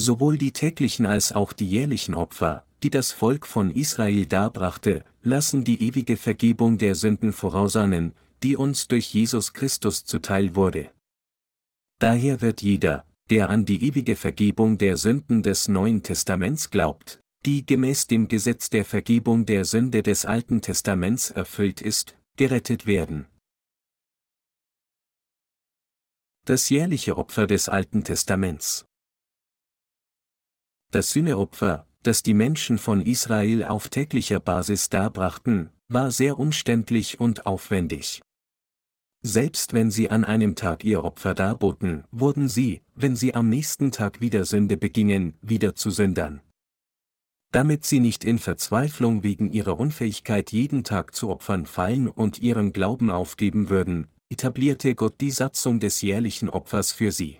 Sowohl 0.00 0.38
die 0.38 0.52
täglichen 0.52 1.06
als 1.06 1.32
auch 1.32 1.52
die 1.52 1.68
jährlichen 1.68 2.14
Opfer, 2.14 2.64
die 2.84 2.90
das 2.90 3.10
Volk 3.10 3.44
von 3.44 3.72
Israel 3.72 4.26
darbrachte, 4.26 5.04
lassen 5.22 5.64
die 5.64 5.82
ewige 5.82 6.16
Vergebung 6.16 6.78
der 6.78 6.94
Sünden 6.94 7.32
vorausahnen, 7.32 8.14
die 8.44 8.56
uns 8.56 8.86
durch 8.86 9.12
Jesus 9.12 9.54
Christus 9.54 10.04
zuteil 10.04 10.54
wurde. 10.54 10.92
Daher 11.98 12.40
wird 12.40 12.62
jeder, 12.62 13.06
der 13.28 13.50
an 13.50 13.64
die 13.64 13.84
ewige 13.84 14.14
Vergebung 14.14 14.78
der 14.78 14.96
Sünden 14.96 15.42
des 15.42 15.66
Neuen 15.66 16.04
Testaments 16.04 16.70
glaubt, 16.70 17.18
die 17.44 17.66
gemäß 17.66 18.06
dem 18.06 18.28
Gesetz 18.28 18.70
der 18.70 18.84
Vergebung 18.84 19.46
der 19.46 19.64
Sünde 19.64 20.04
des 20.04 20.24
Alten 20.24 20.62
Testaments 20.62 21.30
erfüllt 21.32 21.80
ist, 21.82 22.16
gerettet 22.36 22.86
werden. 22.86 23.26
Das 26.44 26.68
jährliche 26.68 27.18
Opfer 27.18 27.48
des 27.48 27.68
Alten 27.68 28.04
Testaments 28.04 28.87
Das 30.90 31.10
Sühneopfer, 31.10 31.86
das 32.02 32.22
die 32.22 32.32
Menschen 32.32 32.78
von 32.78 33.02
Israel 33.02 33.64
auf 33.64 33.90
täglicher 33.90 34.40
Basis 34.40 34.88
darbrachten, 34.88 35.68
war 35.88 36.10
sehr 36.10 36.38
umständlich 36.38 37.20
und 37.20 37.44
aufwendig. 37.44 38.22
Selbst 39.20 39.74
wenn 39.74 39.90
sie 39.90 40.10
an 40.10 40.24
einem 40.24 40.54
Tag 40.54 40.84
ihr 40.84 41.04
Opfer 41.04 41.34
darboten, 41.34 42.04
wurden 42.10 42.48
sie, 42.48 42.80
wenn 42.94 43.16
sie 43.16 43.34
am 43.34 43.50
nächsten 43.50 43.90
Tag 43.90 44.22
wieder 44.22 44.46
Sünde 44.46 44.78
begingen, 44.78 45.34
wieder 45.42 45.74
zu 45.74 45.90
Sündern. 45.90 46.40
Damit 47.50 47.84
sie 47.84 48.00
nicht 48.00 48.24
in 48.24 48.38
Verzweiflung 48.38 49.22
wegen 49.22 49.52
ihrer 49.52 49.78
Unfähigkeit 49.78 50.52
jeden 50.52 50.84
Tag 50.84 51.14
zu 51.14 51.28
Opfern 51.30 51.66
fallen 51.66 52.08
und 52.08 52.38
ihren 52.38 52.72
Glauben 52.72 53.10
aufgeben 53.10 53.68
würden, 53.68 54.06
etablierte 54.30 54.94
Gott 54.94 55.20
die 55.20 55.30
Satzung 55.32 55.80
des 55.80 56.00
jährlichen 56.00 56.48
Opfers 56.48 56.92
für 56.92 57.12
sie. 57.12 57.38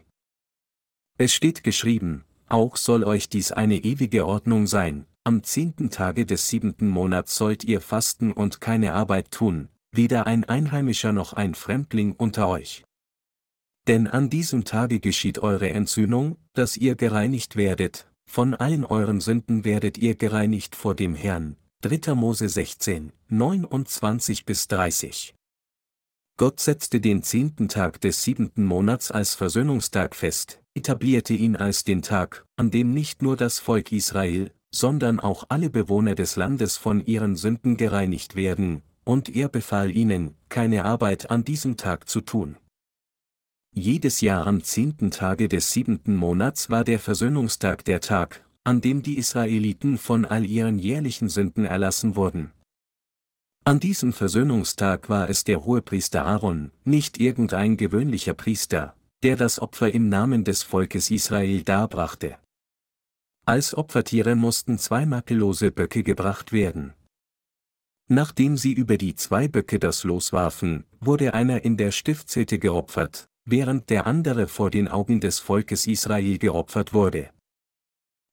Es 1.19 1.33
steht 1.33 1.63
geschrieben, 1.63 2.25
auch 2.51 2.77
soll 2.77 3.05
euch 3.05 3.29
dies 3.29 3.53
eine 3.53 3.77
ewige 3.77 4.27
Ordnung 4.27 4.67
sein, 4.67 5.07
am 5.25 5.43
zehnten 5.43 5.91
Tage 5.91 6.25
des 6.25 6.49
siebenten 6.49 6.89
Monats 6.89 7.37
sollt 7.37 7.65
ihr 7.65 7.81
fasten 7.81 8.33
und 8.33 8.61
keine 8.61 8.95
Arbeit 8.95 9.31
tun, 9.31 9.69
weder 9.93 10.27
ein 10.27 10.45
Einheimischer 10.45 11.13
noch 11.13 11.33
ein 11.33 11.55
Fremdling 11.55 12.13
unter 12.13 12.49
euch. 12.49 12.85
Denn 13.87 14.07
an 14.07 14.31
diesem 14.31 14.65
Tage 14.65 15.01
geschieht 15.01 15.39
eure 15.39 15.71
Entzündung, 15.71 16.37
dass 16.53 16.77
ihr 16.77 16.95
gereinigt 16.95 17.57
werdet, 17.57 18.07
von 18.27 18.55
allen 18.55 18.85
euren 18.85 19.21
Sünden 19.21 19.65
werdet 19.65 19.97
ihr 19.97 20.15
gereinigt 20.15 20.77
vor 20.77 20.95
dem 20.95 21.15
Herrn. 21.15 21.57
3. 21.81 22.15
Mose 22.15 22.49
16, 22.49 23.13
29 23.29 24.45
bis 24.45 24.69
30. 24.69 25.35
Gott 26.37 26.61
setzte 26.61 27.01
den 27.01 27.23
zehnten 27.23 27.69
Tag 27.69 28.01
des 28.01 28.23
siebenten 28.23 28.65
Monats 28.65 29.11
als 29.11 29.35
Versöhnungstag 29.35 30.15
fest, 30.15 30.61
etablierte 30.79 31.35
ihn 31.35 31.57
als 31.57 31.83
den 31.83 32.03
Tag, 32.03 32.47
an 32.57 32.71
dem 32.71 32.95
nicht 32.95 33.21
nur 33.21 33.37
das 33.37 33.59
Volk 33.59 33.91
Israel, 33.91 34.53
sondern 34.71 35.19
auch 35.19 35.45
alle 35.49 35.71
Bewohner 35.71 36.15
des 36.15 36.37
Landes 36.37 36.77
von 36.77 37.05
ihren 37.05 37.35
Sünden 37.35 37.77
gereinigt 37.77 38.37
werden, 38.37 38.83
und 39.05 39.35
er 39.35 39.49
befahl 39.49 39.91
ihnen, 39.91 40.37
keine 40.49 40.85
Arbeit 40.85 41.31
an 41.33 41.43
diesem 41.43 41.77
Tag 41.77 42.09
zu 42.09 42.21
tun. 42.21 42.57
Jedes 43.75 44.21
Jahr 44.21 44.47
am 44.47 44.63
zehnten 44.63 45.11
Tage 45.11 45.49
des 45.49 45.73
siebenten 45.73 46.15
Monats 46.15 46.71
war 46.71 46.85
der 46.85 47.01
Versöhnungstag 47.01 47.85
der 47.85 48.01
Tag, 48.01 48.45
an 48.63 48.81
dem 48.81 49.03
die 49.03 49.19
Israeliten 49.19 49.99
von 49.99 50.25
all 50.25 50.47
ihren 50.47 50.79
jährlichen 50.79 51.29
Sünden 51.29 51.65
erlassen 51.65 52.15
wurden. 52.15 52.53
An 53.65 53.81
diesem 53.81 54.13
Versöhnungstag 54.13 55.09
war 55.09 55.29
es 55.29 55.43
der 55.43 55.65
Hohepriester 55.65 56.25
Aaron, 56.25 56.71
nicht 56.85 57.19
irgendein 57.19 57.77
gewöhnlicher 57.77 58.35
Priester, 58.35 58.95
der 59.23 59.37
das 59.37 59.59
Opfer 59.59 59.93
im 59.93 60.09
Namen 60.09 60.45
des 60.45 60.63
Volkes 60.63 61.11
Israel 61.11 61.63
darbrachte. 61.63 62.39
Als 63.45 63.75
Opfertiere 63.75 64.37
mussten 64.37 64.79
zwei 64.79 65.07
makellose 65.07 65.73
Böcke 65.73 66.03
gebracht 66.03 66.53
werden. 66.53 66.95
Nachdem 68.09 68.57
sie 68.57 68.73
über 68.73 68.97
die 68.97 69.17
zwei 69.17 69.49
Böcke 69.49 69.79
das 69.79 70.05
Los 70.05 70.33
warfen, 70.33 70.85
wurde 71.01 71.35
einer 71.35 71.65
in 71.65 71.77
der 71.77 71.91
Stiftshütte 71.91 72.59
geopfert, 72.59 73.29
während 73.45 73.91
der 73.91 74.07
andere 74.07 74.47
vor 74.47 74.71
den 74.71 74.87
Augen 74.87 75.21
des 75.21 75.41
Volkes 75.41 75.87
Israel 75.87 76.39
geopfert 76.39 76.95
wurde. 76.95 77.31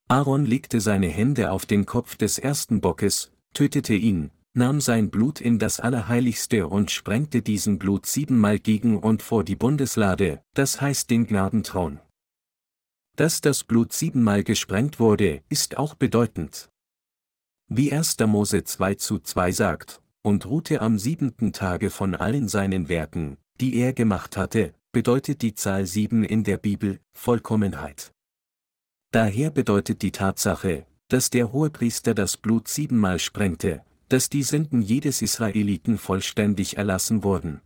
Aaron 0.08 0.46
legte 0.46 0.80
seine 0.80 1.08
Hände 1.08 1.50
auf 1.50 1.66
den 1.66 1.84
Kopf 1.84 2.16
des 2.16 2.38
ersten 2.38 2.80
Bockes, 2.80 3.32
tötete 3.54 3.94
ihn, 3.94 4.30
nahm 4.56 4.80
sein 4.80 5.10
Blut 5.10 5.40
in 5.40 5.58
das 5.58 5.80
Allerheiligste 5.80 6.66
und 6.66 6.90
sprengte 6.90 7.42
diesen 7.42 7.78
Blut 7.78 8.06
siebenmal 8.06 8.58
gegen 8.58 8.98
und 8.98 9.22
vor 9.22 9.44
die 9.44 9.54
Bundeslade, 9.54 10.42
das 10.54 10.80
heißt 10.80 11.10
den 11.10 11.26
Gnadenthron. 11.26 12.00
Dass 13.16 13.40
das 13.40 13.64
Blut 13.64 13.92
siebenmal 13.92 14.44
gesprengt 14.44 14.98
wurde, 14.98 15.42
ist 15.48 15.76
auch 15.76 15.94
bedeutend. 15.94 16.70
Wie 17.68 17.92
1. 17.92 18.18
Mose 18.26 18.64
2 18.64 18.94
zu 18.94 19.18
2 19.18 19.52
sagt, 19.52 20.02
und 20.22 20.46
ruhte 20.46 20.80
am 20.80 20.98
siebenten 20.98 21.52
Tage 21.52 21.90
von 21.90 22.14
allen 22.14 22.48
seinen 22.48 22.88
Werken, 22.88 23.36
die 23.60 23.76
er 23.76 23.92
gemacht 23.92 24.36
hatte, 24.36 24.74
bedeutet 24.90 25.42
die 25.42 25.54
Zahl 25.54 25.86
sieben 25.86 26.24
in 26.24 26.44
der 26.44 26.56
Bibel 26.56 27.00
Vollkommenheit. 27.12 28.12
Daher 29.12 29.50
bedeutet 29.50 30.02
die 30.02 30.12
Tatsache, 30.12 30.86
dass 31.08 31.30
der 31.30 31.52
Hohepriester 31.52 32.14
das 32.14 32.36
Blut 32.36 32.68
siebenmal 32.68 33.18
sprengte, 33.18 33.84
dass 34.08 34.28
die 34.28 34.42
Sünden 34.42 34.82
jedes 34.82 35.22
Israeliten 35.22 35.98
vollständig 35.98 36.76
erlassen 36.76 37.24
wurden. 37.24 37.60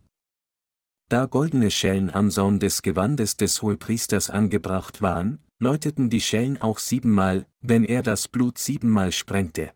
Da 1.09 1.25
goldene 1.25 1.71
Schellen 1.71 2.09
am 2.09 2.31
Saum 2.31 2.59
des 2.59 2.81
Gewandes 2.81 3.37
des 3.37 3.61
Hohepriesters 3.61 4.29
angebracht 4.29 5.01
waren, 5.01 5.39
läuteten 5.59 6.09
die 6.09 6.21
Schellen 6.21 6.59
auch 6.61 6.79
siebenmal, 6.79 7.45
wenn 7.61 7.83
er 7.83 8.01
das 8.01 8.27
Blut 8.27 8.57
siebenmal 8.57 9.11
sprengte. 9.11 9.73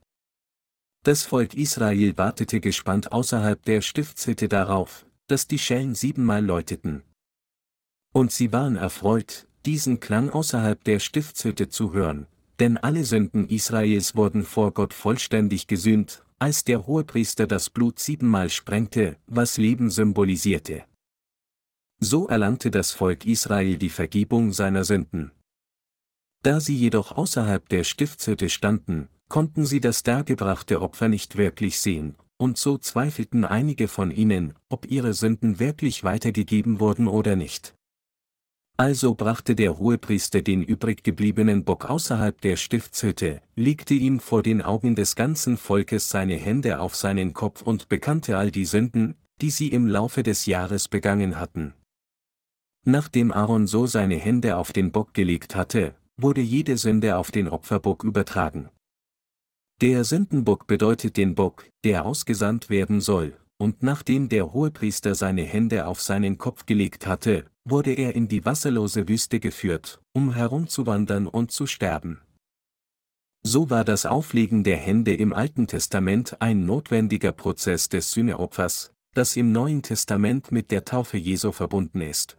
Das 1.04 1.24
Volk 1.24 1.54
Israel 1.54 2.18
wartete 2.18 2.60
gespannt 2.60 3.12
außerhalb 3.12 3.62
der 3.64 3.82
Stiftshütte 3.82 4.48
darauf, 4.48 5.06
dass 5.28 5.48
die 5.48 5.60
Schellen 5.60 5.94
siebenmal 5.94 6.44
läuteten. 6.44 7.04
Und 8.12 8.32
sie 8.32 8.52
waren 8.52 8.76
erfreut, 8.76 9.48
diesen 9.66 10.00
Klang 10.00 10.32
außerhalb 10.32 10.84
der 10.84 11.00
Stiftshütte 11.00 11.70
zu 11.70 11.94
hören, 11.94 12.26
denn 12.60 12.78
alle 12.78 13.04
Sünden 13.04 13.48
Israels 13.48 14.16
wurden 14.16 14.44
vor 14.44 14.74
Gott 14.74 14.94
vollständig 14.94 15.68
gesühnt, 15.68 16.25
als 16.40 16.64
der 16.64 16.86
Hohepriester 16.86 17.48
das 17.48 17.70
Blut 17.70 18.00
siebenmal 18.00 18.50
sprengte, 18.50 19.18
was 19.28 19.58
Leben 19.58 19.90
symbolisierte. 19.90 20.84
So 22.00 22.28
erlangte 22.28 22.72
das 22.72 22.92
Volk 22.92 23.26
Israel 23.26 23.78
die 23.78 23.90
Vergebung 23.90 24.52
seiner 24.52 24.84
Sünden. 24.84 25.32
Da 26.44 26.60
sie 26.60 26.76
jedoch 26.76 27.14
außerhalb 27.14 27.68
der 27.70 27.84
Stiftshütte 27.84 28.50
standen, 28.50 29.08
konnten 29.30 29.66
sie 29.66 29.80
das 29.80 30.04
dargebrachte 30.04 30.82
Opfer 30.82 31.08
nicht 31.08 31.38
wirklich 31.38 31.80
sehen, 31.80 32.16
und 32.38 32.58
so 32.58 32.78
zweifelten 32.78 33.46
einige 33.46 33.88
von 33.88 34.12
ihnen, 34.12 34.54
ob 34.70 34.86
ihre 34.86 35.14
Sünden 35.14 35.60
wirklich 35.60 36.04
weitergegeben 36.04 36.80
wurden 36.80 37.08
oder 37.08 37.36
nicht. 37.36 37.76
Also 38.78 39.16
brachte 39.16 39.56
der 39.56 39.78
Hohepriester 39.78 40.42
den 40.42 40.62
übrig 40.62 41.04
gebliebenen 41.04 41.64
Bock 41.64 41.86
außerhalb 41.90 42.42
der 42.42 42.58
Stiftshütte, 42.58 43.42
legte 43.56 43.94
ihm 43.94 44.20
vor 44.20 44.44
den 44.44 44.62
Augen 44.62 44.96
des 44.96 45.16
ganzen 45.16 45.56
Volkes 45.56 46.10
seine 46.10 46.36
Hände 46.36 46.80
auf 46.80 46.96
seinen 46.96 47.34
Kopf 47.34 47.62
und 47.62 47.88
bekannte 47.88 48.38
all 48.38 48.52
die 48.52 48.66
Sünden, 48.66 49.16
die 49.42 49.50
sie 49.50 49.70
im 49.70 49.88
Laufe 49.88 50.24
des 50.24 50.46
Jahres 50.46 50.90
begangen 50.90 51.40
hatten. 51.40 51.74
Nachdem 52.86 53.32
Aaron 53.32 53.66
so 53.66 53.88
seine 53.88 54.18
Hände 54.18 54.58
auf 54.58 54.74
den 54.74 54.92
Bock 54.92 55.14
gelegt 55.14 55.56
hatte, 55.56 55.96
wurde 56.18 56.42
jede 56.42 56.78
Sünde 56.78 57.18
auf 57.18 57.32
den 57.32 57.48
Opferbock 57.48 58.04
übertragen. 58.04 58.70
Der 59.82 60.04
Sündenbock 60.04 60.68
bedeutet 60.68 61.16
den 61.18 61.34
Bock, 61.34 61.66
der 61.84 62.06
ausgesandt 62.06 62.70
werden 62.70 63.02
soll, 63.02 63.38
und 63.58 63.84
nachdem 63.84 64.30
der 64.30 64.54
Hohepriester 64.54 65.16
seine 65.16 65.44
Hände 65.44 65.88
auf 65.88 66.02
seinen 66.02 66.38
Kopf 66.38 66.66
gelegt 66.66 67.08
hatte, 67.08 67.46
wurde 67.64 67.94
er 67.94 68.16
in 68.16 68.28
die 68.28 68.46
wasserlose 68.46 69.08
Wüste 69.08 69.40
geführt, 69.40 70.02
um 70.14 70.34
herumzuwandern 70.34 71.28
und 71.28 71.52
zu 71.52 71.66
sterben. 71.66 72.22
So 73.44 73.70
war 73.70 73.86
das 73.86 74.06
Auflegen 74.06 74.64
der 74.64 74.78
Hände 74.78 75.14
im 75.14 75.32
Alten 75.34 75.68
Testament 75.68 76.42
ein 76.42 76.66
notwendiger 76.66 77.32
Prozess 77.32 77.90
des 77.90 78.12
Sühneopfers, 78.12 78.92
das 79.14 79.36
im 79.36 79.52
Neuen 79.52 79.82
Testament 79.82 80.52
mit 80.52 80.72
der 80.72 80.84
Taufe 80.84 81.18
Jesu 81.18 81.52
verbunden 81.52 82.02
ist. 82.02 82.38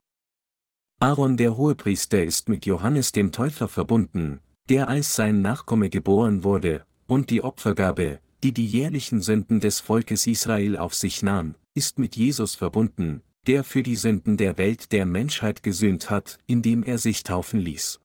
Aaron 0.99 1.37
der 1.37 1.57
Hohepriester 1.57 2.25
ist 2.25 2.49
mit 2.49 2.67
Johannes 2.67 3.13
dem 3.13 3.31
Täufer 3.31 3.69
verbunden, 3.69 4.41
der 4.69 4.89
als 4.89 5.15
sein 5.15 5.43
Nachkomme 5.43 5.91
geboren 5.91 6.43
wurde, 6.43 6.85
und 7.07 7.31
die 7.31 7.43
Opfergabe, 7.43 8.19
die 8.43 8.53
die 8.53 8.67
jährlichen 8.67 9.21
Sünden 9.23 9.61
des 9.61 9.81
Volkes 9.81 10.27
Israel 10.27 10.77
auf 10.77 10.95
sich 10.95 11.23
nahm, 11.23 11.55
ist 11.75 11.99
mit 11.99 12.17
Jesus 12.17 12.55
verbunden, 12.55 13.23
der 13.47 13.65
für 13.65 13.83
die 13.83 13.97
Sünden 13.97 14.37
der 14.37 14.59
Welt 14.59 14.93
der 14.93 15.07
Menschheit 15.07 15.63
gesühnt 15.63 16.11
hat, 16.11 16.39
indem 16.47 16.83
er 16.83 16.99
sich 16.99 17.23
taufen 17.23 17.61
ließ. 17.61 18.01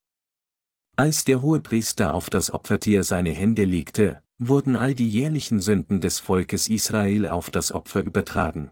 Als 0.96 1.26
der 1.26 1.42
Hohepriester 1.42 2.14
auf 2.14 2.30
das 2.30 2.52
Opfertier 2.52 3.04
seine 3.04 3.32
Hände 3.32 3.66
legte, 3.66 4.22
wurden 4.38 4.76
all 4.76 4.94
die 4.94 5.10
jährlichen 5.10 5.60
Sünden 5.60 6.02
des 6.02 6.20
Volkes 6.20 6.68
Israel 6.68 7.28
auf 7.28 7.50
das 7.50 7.72
Opfer 7.72 8.04
übertragen. 8.04 8.72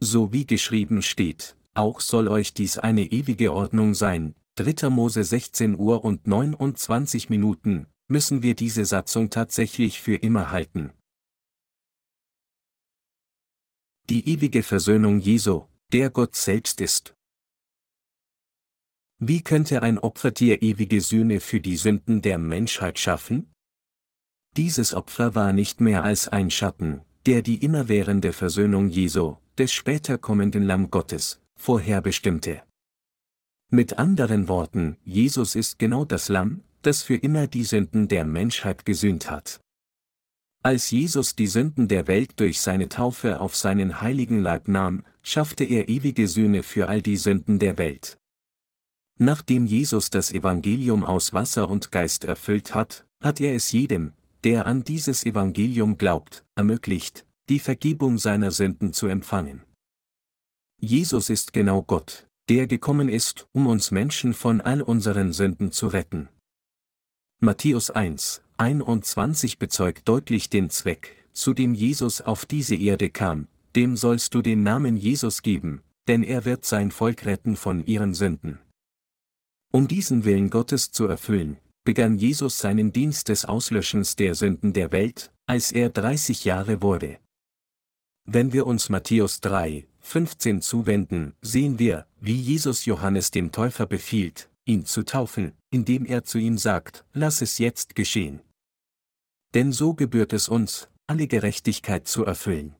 So 0.00 0.32
wie 0.32 0.46
geschrieben 0.46 1.02
steht, 1.02 1.56
auch 1.74 2.00
soll 2.00 2.28
euch 2.28 2.54
dies 2.54 2.78
eine 2.78 3.04
ewige 3.04 3.52
Ordnung 3.52 3.94
sein, 3.94 4.34
3. 4.56 4.90
Mose 4.90 5.24
16 5.24 5.78
Uhr 5.78 6.04
und 6.04 6.26
29 6.26 7.30
Minuten, 7.30 7.86
müssen 8.10 8.42
wir 8.42 8.54
diese 8.54 8.84
Satzung 8.84 9.30
tatsächlich 9.30 10.00
für 10.00 10.16
immer 10.16 10.50
halten. 10.50 10.92
Die 14.08 14.28
ewige 14.28 14.64
Versöhnung 14.64 15.20
Jesu, 15.20 15.66
der 15.92 16.10
Gott 16.10 16.34
selbst 16.34 16.80
ist. 16.80 17.14
Wie 19.18 19.42
könnte 19.42 19.82
ein 19.82 19.98
Opfertier 19.98 20.62
ewige 20.62 21.00
Sühne 21.00 21.40
für 21.40 21.60
die 21.60 21.76
Sünden 21.76 22.20
der 22.20 22.38
Menschheit 22.38 22.98
schaffen? 22.98 23.52
Dieses 24.56 24.94
Opfer 24.94 25.34
war 25.34 25.52
nicht 25.52 25.80
mehr 25.80 26.02
als 26.02 26.26
ein 26.26 26.50
Schatten, 26.50 27.02
der 27.26 27.42
die 27.42 27.62
immerwährende 27.62 28.32
Versöhnung 28.32 28.88
Jesu, 28.88 29.36
des 29.58 29.72
später 29.72 30.18
kommenden 30.18 30.64
Lamm 30.64 30.90
Gottes, 30.90 31.40
vorherbestimmte. 31.56 32.62
Mit 33.70 33.98
anderen 33.98 34.48
Worten, 34.48 34.96
Jesus 35.04 35.54
ist 35.54 35.78
genau 35.78 36.04
das 36.04 36.28
Lamm, 36.28 36.64
das 36.82 37.02
für 37.02 37.16
immer 37.16 37.46
die 37.46 37.64
Sünden 37.64 38.08
der 38.08 38.24
Menschheit 38.24 38.84
gesühnt 38.84 39.30
hat. 39.30 39.60
Als 40.62 40.90
Jesus 40.90 41.36
die 41.36 41.46
Sünden 41.46 41.88
der 41.88 42.06
Welt 42.06 42.38
durch 42.38 42.60
seine 42.60 42.88
Taufe 42.88 43.40
auf 43.40 43.56
seinen 43.56 44.02
heiligen 44.02 44.42
Leib 44.42 44.68
nahm, 44.68 45.04
schaffte 45.22 45.64
er 45.64 45.88
ewige 45.88 46.28
Sühne 46.28 46.62
für 46.62 46.88
all 46.88 47.00
die 47.00 47.16
Sünden 47.16 47.58
der 47.58 47.78
Welt. 47.78 48.18
Nachdem 49.18 49.66
Jesus 49.66 50.10
das 50.10 50.32
Evangelium 50.32 51.04
aus 51.04 51.32
Wasser 51.32 51.68
und 51.68 51.90
Geist 51.92 52.24
erfüllt 52.24 52.74
hat, 52.74 53.06
hat 53.22 53.40
er 53.40 53.54
es 53.54 53.72
jedem, 53.72 54.12
der 54.44 54.66
an 54.66 54.84
dieses 54.84 55.24
Evangelium 55.24 55.98
glaubt, 55.98 56.44
ermöglicht, 56.54 57.26
die 57.48 57.58
Vergebung 57.58 58.18
seiner 58.18 58.50
Sünden 58.50 58.92
zu 58.92 59.06
empfangen. 59.06 59.62
Jesus 60.78 61.28
ist 61.28 61.52
genau 61.52 61.82
Gott, 61.82 62.26
der 62.48 62.66
gekommen 62.66 63.08
ist, 63.08 63.46
um 63.52 63.66
uns 63.66 63.90
Menschen 63.90 64.32
von 64.32 64.60
all 64.60 64.80
unseren 64.80 65.32
Sünden 65.32 65.72
zu 65.72 65.88
retten. 65.88 66.28
Matthäus 67.42 67.90
1, 67.90 68.42
21 68.58 69.58
bezeugt 69.58 70.06
deutlich 70.06 70.50
den 70.50 70.68
Zweck, 70.68 71.16
zu 71.32 71.54
dem 71.54 71.72
Jesus 71.72 72.20
auf 72.20 72.44
diese 72.44 72.74
Erde 72.74 73.08
kam, 73.08 73.48
dem 73.74 73.96
sollst 73.96 74.34
du 74.34 74.42
den 74.42 74.62
Namen 74.62 74.98
Jesus 74.98 75.40
geben, 75.40 75.80
denn 76.06 76.22
er 76.22 76.44
wird 76.44 76.66
sein 76.66 76.90
Volk 76.90 77.24
retten 77.24 77.56
von 77.56 77.86
ihren 77.86 78.12
Sünden. 78.12 78.58
Um 79.72 79.88
diesen 79.88 80.26
Willen 80.26 80.50
Gottes 80.50 80.92
zu 80.92 81.06
erfüllen, 81.06 81.56
begann 81.82 82.18
Jesus 82.18 82.58
seinen 82.58 82.92
Dienst 82.92 83.30
des 83.30 83.46
Auslöschens 83.46 84.16
der 84.16 84.34
Sünden 84.34 84.74
der 84.74 84.92
Welt, 84.92 85.32
als 85.46 85.72
er 85.72 85.88
30 85.88 86.44
Jahre 86.44 86.82
wurde. 86.82 87.20
Wenn 88.26 88.52
wir 88.52 88.66
uns 88.66 88.90
Matthäus 88.90 89.40
3, 89.40 89.86
15 90.00 90.60
zuwenden, 90.60 91.32
sehen 91.40 91.78
wir, 91.78 92.04
wie 92.20 92.36
Jesus 92.36 92.84
Johannes 92.84 93.30
dem 93.30 93.50
Täufer 93.50 93.86
befiehlt, 93.86 94.50
ihn 94.66 94.84
zu 94.84 95.04
taufen, 95.04 95.54
indem 95.70 96.04
er 96.04 96.24
zu 96.24 96.38
ihm 96.38 96.58
sagt, 96.58 97.04
lass 97.12 97.42
es 97.42 97.58
jetzt 97.58 97.94
geschehen. 97.94 98.40
Denn 99.54 99.72
so 99.72 99.94
gebührt 99.94 100.32
es 100.32 100.48
uns, 100.48 100.88
alle 101.06 101.26
Gerechtigkeit 101.26 102.06
zu 102.06 102.24
erfüllen. 102.24 102.76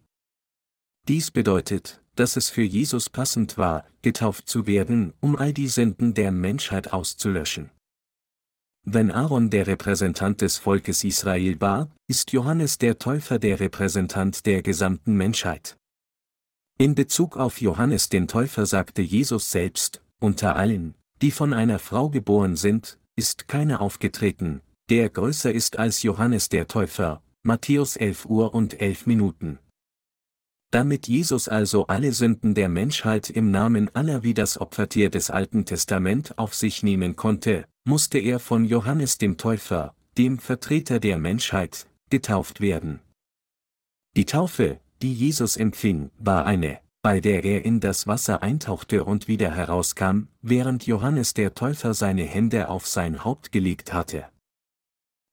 Dies 1.09 1.31
bedeutet, 1.31 2.03
dass 2.15 2.37
es 2.37 2.51
für 2.51 2.63
Jesus 2.63 3.09
passend 3.09 3.57
war, 3.57 3.87
getauft 4.03 4.49
zu 4.49 4.67
werden, 4.67 5.15
um 5.21 5.37
all 5.37 5.53
die 5.53 5.69
Sünden 5.69 6.15
der 6.15 6.31
Menschheit 6.31 6.93
auszulöschen. 6.93 7.71
Wenn 8.85 9.11
Aaron 9.11 9.51
der 9.51 9.67
Repräsentant 9.67 10.41
des 10.41 10.57
Volkes 10.59 11.05
Israel 11.05 11.61
war, 11.61 11.91
ist 12.09 12.33
Johannes 12.33 12.79
der 12.79 12.99
Täufer 12.99 13.39
der 13.39 13.61
Repräsentant 13.61 14.47
der 14.47 14.63
gesamten 14.63 15.15
Menschheit. 15.15 15.77
In 16.79 16.95
Bezug 16.95 17.37
auf 17.37 17.61
Johannes 17.61 18.09
den 18.09 18.27
Täufer 18.27 18.65
sagte 18.65 19.03
Jesus 19.03 19.51
selbst, 19.51 20.03
unter 20.19 20.57
allen, 20.57 20.95
die 21.23 21.31
von 21.31 21.53
einer 21.53 21.79
Frau 21.79 22.09
geboren 22.09 22.57
sind, 22.57 22.99
ist 23.17 23.49
keiner 23.49 23.81
aufgetreten, 23.81 24.63
der 24.89 25.11
größer 25.11 25.53
ist 25.53 25.79
als 25.79 26.03
Johannes 26.03 26.49
der 26.49 26.67
Täufer, 26.67 27.23
Matthäus 27.43 27.97
11 27.97 28.27
Uhr 28.27 28.55
und 28.55 28.81
11 28.81 29.07
Minuten. 29.07 29.59
Damit 30.71 31.09
Jesus 31.09 31.49
also 31.49 31.87
alle 31.89 32.13
Sünden 32.13 32.55
der 32.55 32.69
Menschheit 32.69 33.29
im 33.29 33.51
Namen 33.51 33.95
aller 33.95 34.23
wie 34.23 34.35
das 34.35 34.61
Opfertier 34.61 35.11
des 35.11 35.29
Alten 35.29 35.65
Testament 35.65 36.39
auf 36.39 36.55
sich 36.55 36.83
nehmen 36.83 37.17
konnte, 37.17 37.67
musste 37.85 38.19
er 38.19 38.39
von 38.39 38.65
Johannes 38.65 39.19
dem 39.19 39.37
Täufer, 39.37 39.95
dem 40.17 40.39
Vertreter 40.39 41.01
der 41.01 41.19
Menschheit, 41.19 41.87
getauft 42.09 42.61
werden. 42.61 43.01
Die 44.17 44.27
Taufe, 44.27 44.81
die 45.03 45.13
Jesus 45.13 45.57
empfing, 45.57 46.11
war 46.19 46.47
eine, 46.47 46.81
bei 47.03 47.21
der 47.21 47.45
er 47.45 47.65
in 47.65 47.81
das 47.81 48.07
Wasser 48.07 48.43
eintauchte 48.43 49.05
und 49.05 49.27
wieder 49.27 49.51
herauskam, 49.51 50.29
während 50.43 50.87
Johannes 50.87 51.35
der 51.35 51.55
Täufer 51.55 51.95
seine 51.95 52.25
Hände 52.25 52.69
auf 52.69 52.87
sein 52.87 53.25
Haupt 53.25 53.53
gelegt 53.53 53.93
hatte. 53.93 54.27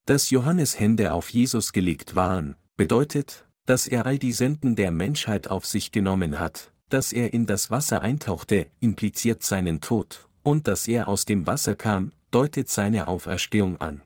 Dass 0.06 0.30
Johannes 0.30 0.80
Hände 0.80 1.12
auf 1.12 1.30
Jesus 1.30 1.74
gelegt 1.74 2.16
waren, 2.16 2.56
bedeutet, 2.78 3.46
dass 3.66 3.88
er 3.88 4.06
all 4.06 4.18
die 4.18 4.32
Sünden 4.32 4.78
der 4.78 4.92
Menschheit 4.92 5.50
auf 5.50 5.66
sich 5.66 5.92
genommen 5.92 6.40
hat, 6.40 6.72
dass 6.88 7.12
er 7.12 7.34
in 7.34 7.46
das 7.46 7.70
Wasser 7.70 8.02
eintauchte, 8.02 8.68
impliziert 8.80 9.44
seinen 9.44 9.82
Tod, 9.82 10.30
und 10.44 10.68
dass 10.68 10.88
er 10.88 11.10
aus 11.10 11.26
dem 11.26 11.46
Wasser 11.46 11.76
kam, 11.76 12.14
deutet 12.32 12.70
seine 12.70 13.10
Auferstehung 13.10 13.82
an. 13.82 14.02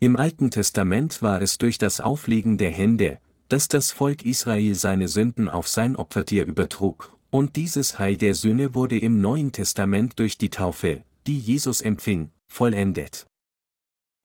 Im 0.00 0.16
Alten 0.16 0.50
Testament 0.50 1.20
war 1.20 1.42
es 1.42 1.58
durch 1.58 1.76
das 1.76 2.00
Auflegen 2.00 2.56
der 2.56 2.70
Hände, 2.70 3.20
dass 3.48 3.68
das 3.68 3.90
Volk 3.90 4.24
Israel 4.24 4.74
seine 4.74 5.08
Sünden 5.08 5.48
auf 5.48 5.68
sein 5.68 5.96
Opfertier 5.96 6.46
übertrug, 6.46 7.16
und 7.30 7.56
dieses 7.56 7.98
Heil 7.98 8.16
der 8.16 8.34
Sühne 8.34 8.74
wurde 8.74 8.98
im 8.98 9.20
Neuen 9.20 9.52
Testament 9.52 10.18
durch 10.18 10.38
die 10.38 10.50
Taufe, 10.50 11.02
die 11.26 11.38
Jesus 11.38 11.80
empfing, 11.80 12.30
vollendet. 12.50 13.26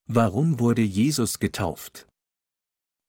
Warum 0.08 0.60
wurde 0.60 0.82
Jesus 0.82 1.40
getauft? 1.40 2.08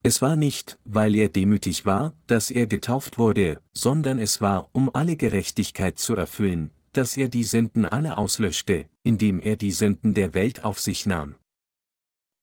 Es 0.03 0.21
war 0.21 0.37
nicht, 0.37 0.79
weil 0.85 1.15
er 1.15 1.29
demütig 1.29 1.87
war, 1.87 2.13
dass 2.27 2.51
er 2.51 2.67
getauft 2.67 3.19
wurde, 3.19 3.61
sondern 3.73 4.19
es 4.19 4.41
war, 4.41 4.69
um 4.73 4.95
alle 4.95 5.17
Gerechtigkeit 5.17 5.99
zu 5.99 6.15
erfüllen, 6.15 6.71
dass 6.93 7.17
er 7.17 7.29
die 7.29 7.45
Sünden 7.45 7.85
alle 7.85 8.19
auslöschte, 8.19 8.87
indem 9.03 9.41
er 9.41 9.57
die 9.57 9.73
Sünden 9.73 10.15
der 10.15 10.35
Welt 10.35 10.65
auf 10.65 10.79
sich 10.79 11.07
nahm. 11.07 11.37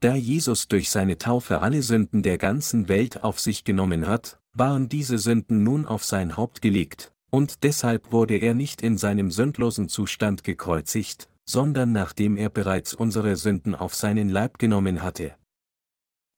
Da 0.01 0.15
Jesus 0.15 0.67
durch 0.67 0.89
seine 0.89 1.19
Taufe 1.19 1.61
alle 1.61 1.83
Sünden 1.83 2.23
der 2.23 2.39
ganzen 2.39 2.89
Welt 2.89 3.23
auf 3.23 3.39
sich 3.39 3.63
genommen 3.63 4.07
hat, 4.07 4.39
waren 4.51 4.89
diese 4.89 5.19
Sünden 5.19 5.63
nun 5.63 5.85
auf 5.85 6.03
sein 6.03 6.37
Haupt 6.37 6.63
gelegt, 6.63 7.13
und 7.29 7.63
deshalb 7.63 8.11
wurde 8.11 8.37
er 8.37 8.55
nicht 8.55 8.81
in 8.81 8.97
seinem 8.97 9.29
sündlosen 9.29 9.89
Zustand 9.89 10.43
gekreuzigt, 10.43 11.29
sondern 11.45 11.91
nachdem 11.91 12.35
er 12.35 12.49
bereits 12.49 12.95
unsere 12.95 13.35
Sünden 13.35 13.75
auf 13.75 13.93
seinen 13.93 14.29
Leib 14.29 14.57
genommen 14.57 15.03
hatte. 15.03 15.35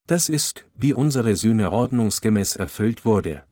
Das 0.08 0.28
ist, 0.28 0.66
wie 0.76 0.94
unsere 0.94 1.38
Sühne 1.38 1.72
ordnungsgemäß 1.72 2.58
erfüllt 2.58 3.06
wurde. 3.06 3.46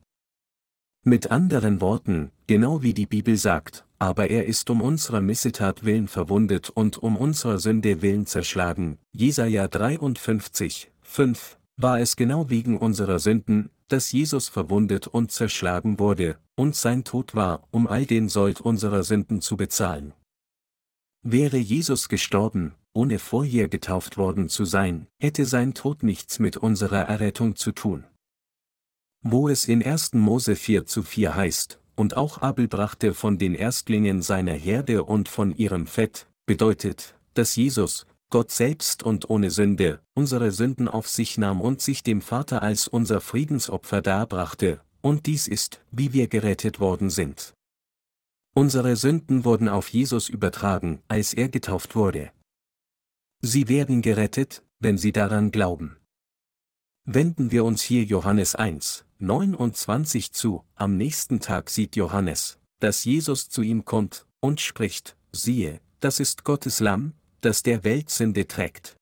Mit 1.04 1.30
anderen 1.30 1.80
Worten, 1.80 2.30
genau 2.46 2.82
wie 2.82 2.92
die 2.92 3.06
Bibel 3.06 3.38
sagt, 3.38 3.86
aber 4.02 4.30
er 4.30 4.46
ist 4.46 4.68
um 4.68 4.80
unserer 4.80 5.20
Missetat 5.20 5.84
willen 5.84 6.08
verwundet 6.08 6.70
und 6.70 7.00
um 7.00 7.16
unserer 7.16 7.60
Sünde 7.60 8.02
willen 8.02 8.26
zerschlagen. 8.26 8.98
Jesaja 9.12 9.68
53, 9.68 10.90
5, 11.02 11.56
war 11.76 12.00
es 12.00 12.16
genau 12.16 12.50
wegen 12.50 12.78
unserer 12.78 13.20
Sünden, 13.20 13.70
dass 13.86 14.10
Jesus 14.10 14.48
verwundet 14.48 15.06
und 15.06 15.30
zerschlagen 15.30 16.00
wurde, 16.00 16.36
und 16.56 16.74
sein 16.74 17.04
Tod 17.04 17.36
war, 17.36 17.62
um 17.70 17.86
all 17.86 18.04
den 18.04 18.28
Sold 18.28 18.60
unserer 18.60 19.04
Sünden 19.04 19.40
zu 19.40 19.56
bezahlen. 19.56 20.14
Wäre 21.22 21.58
Jesus 21.58 22.08
gestorben, 22.08 22.74
ohne 22.94 23.20
vorher 23.20 23.68
getauft 23.68 24.16
worden 24.16 24.48
zu 24.48 24.64
sein, 24.64 25.06
hätte 25.20 25.46
sein 25.46 25.74
Tod 25.74 26.02
nichts 26.02 26.40
mit 26.40 26.56
unserer 26.56 27.02
Errettung 27.02 27.54
zu 27.54 27.70
tun. 27.70 28.02
Wo 29.20 29.48
es 29.48 29.68
in 29.68 29.80
1. 29.80 30.14
Mose 30.14 30.56
4 30.56 30.86
zu 30.86 31.04
4 31.04 31.36
heißt, 31.36 31.78
und 31.94 32.16
auch 32.16 32.42
Abel 32.42 32.68
brachte 32.68 33.14
von 33.14 33.38
den 33.38 33.54
Erstlingen 33.54 34.22
seiner 34.22 34.54
Herde 34.54 35.04
und 35.04 35.28
von 35.28 35.54
ihrem 35.54 35.86
Fett, 35.86 36.26
bedeutet, 36.46 37.14
dass 37.34 37.56
Jesus, 37.56 38.06
Gott 38.30 38.50
selbst 38.50 39.02
und 39.02 39.28
ohne 39.30 39.50
Sünde, 39.50 40.00
unsere 40.14 40.52
Sünden 40.52 40.88
auf 40.88 41.08
sich 41.08 41.38
nahm 41.38 41.60
und 41.60 41.80
sich 41.80 42.02
dem 42.02 42.20
Vater 42.22 42.62
als 42.62 42.88
unser 42.88 43.20
Friedensopfer 43.20 44.02
darbrachte, 44.02 44.80
und 45.02 45.26
dies 45.26 45.48
ist, 45.48 45.80
wie 45.90 46.12
wir 46.12 46.28
gerettet 46.28 46.80
worden 46.80 47.10
sind. 47.10 47.54
Unsere 48.54 48.96
Sünden 48.96 49.44
wurden 49.44 49.68
auf 49.68 49.88
Jesus 49.88 50.28
übertragen, 50.28 51.02
als 51.08 51.34
er 51.34 51.48
getauft 51.48 51.94
wurde. 51.96 52.32
Sie 53.40 53.68
werden 53.68 54.02
gerettet, 54.02 54.62
wenn 54.78 54.98
sie 54.98 55.12
daran 55.12 55.50
glauben. 55.50 55.96
Wenden 57.04 57.50
wir 57.50 57.64
uns 57.64 57.82
hier 57.82 58.04
Johannes 58.04 58.54
1, 58.54 59.04
29 59.22 60.32
zu, 60.32 60.64
am 60.74 60.96
nächsten 60.96 61.38
Tag 61.38 61.70
sieht 61.70 61.94
Johannes, 61.94 62.58
dass 62.80 63.04
Jesus 63.04 63.48
zu 63.48 63.62
ihm 63.62 63.84
kommt, 63.84 64.26
und 64.40 64.60
spricht, 64.60 65.16
siehe, 65.30 65.80
das 66.00 66.18
ist 66.18 66.42
Gottes 66.42 66.80
Lamm, 66.80 67.12
das 67.40 67.62
der 67.62 67.84
Welt 67.84 68.10
Sünde 68.10 68.48
trägt. 68.48 68.96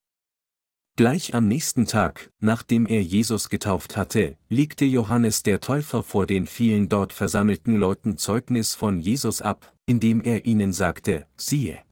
Gleich 0.97 1.35
am 1.35 1.49
nächsten 1.49 1.87
Tag, 1.87 2.31
nachdem 2.39 2.85
er 2.85 3.03
Jesus 3.03 3.49
getauft 3.49 3.97
hatte, 3.97 4.37
legte 4.51 4.85
Johannes 4.85 5.43
der 5.43 5.61
Täufer 5.61 6.03
vor 6.03 6.27
den 6.27 6.47
vielen 6.47 6.91
dort 6.91 7.15
versammelten 7.15 7.77
Leuten 7.77 8.19
Zeugnis 8.19 8.75
von 8.75 9.01
Jesus 9.01 9.41
ab, 9.41 9.75
indem 9.87 10.21
er 10.21 10.45
ihnen 10.45 10.75
sagte, 10.75 11.27
siehe. 11.39 11.83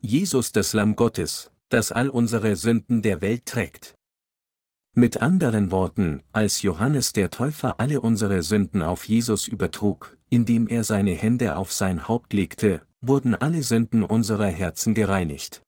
Jesus 0.00 0.50
das 0.50 0.72
Lamm 0.72 0.96
Gottes, 0.96 1.52
das 1.68 1.92
all 1.92 2.08
unsere 2.08 2.56
Sünden 2.56 3.02
der 3.02 3.20
Welt 3.20 3.46
trägt. 3.46 3.94
Mit 4.96 5.22
anderen 5.22 5.70
Worten, 5.70 6.22
als 6.32 6.62
Johannes 6.62 7.12
der 7.12 7.30
Täufer 7.30 7.78
alle 7.78 8.00
unsere 8.00 8.42
Sünden 8.42 8.82
auf 8.82 9.04
Jesus 9.04 9.46
übertrug, 9.46 10.18
indem 10.30 10.66
er 10.66 10.82
seine 10.82 11.12
Hände 11.12 11.56
auf 11.56 11.72
sein 11.72 12.08
Haupt 12.08 12.32
legte, 12.32 12.82
wurden 13.00 13.36
alle 13.36 13.62
Sünden 13.62 14.02
unserer 14.02 14.48
Herzen 14.48 14.94
gereinigt. 14.94 15.62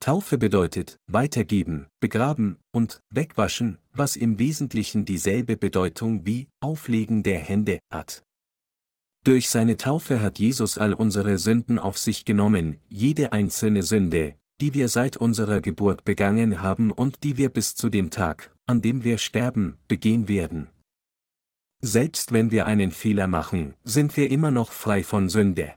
Taufe 0.00 0.36
bedeutet 0.36 0.98
weitergeben, 1.06 1.86
begraben 1.98 2.58
und 2.72 3.02
wegwaschen, 3.10 3.78
was 3.92 4.16
im 4.16 4.38
Wesentlichen 4.38 5.04
dieselbe 5.06 5.56
Bedeutung 5.56 6.26
wie 6.26 6.48
Auflegen 6.60 7.22
der 7.22 7.38
Hände 7.38 7.80
hat. 7.90 8.22
Durch 9.24 9.50
seine 9.50 9.76
Taufe 9.76 10.22
hat 10.22 10.38
Jesus 10.38 10.78
all 10.78 10.94
unsere 10.94 11.36
Sünden 11.36 11.78
auf 11.78 11.98
sich 11.98 12.24
genommen, 12.24 12.80
jede 12.88 13.32
einzelne 13.32 13.82
Sünde, 13.82 14.36
die 14.60 14.74
wir 14.74 14.88
seit 14.88 15.16
unserer 15.16 15.60
Geburt 15.60 16.04
begangen 16.04 16.62
haben 16.62 16.90
und 16.90 17.24
die 17.24 17.36
wir 17.36 17.48
bis 17.48 17.74
zu 17.74 17.88
dem 17.88 18.10
Tag, 18.10 18.54
an 18.66 18.82
dem 18.82 19.04
wir 19.04 19.18
sterben, 19.18 19.78
begehen 19.88 20.28
werden. 20.28 20.68
Selbst 21.82 22.32
wenn 22.32 22.50
wir 22.50 22.66
einen 22.66 22.90
Fehler 22.90 23.26
machen, 23.26 23.74
sind 23.84 24.16
wir 24.16 24.30
immer 24.30 24.50
noch 24.50 24.70
frei 24.70 25.02
von 25.02 25.28
Sünde. 25.30 25.74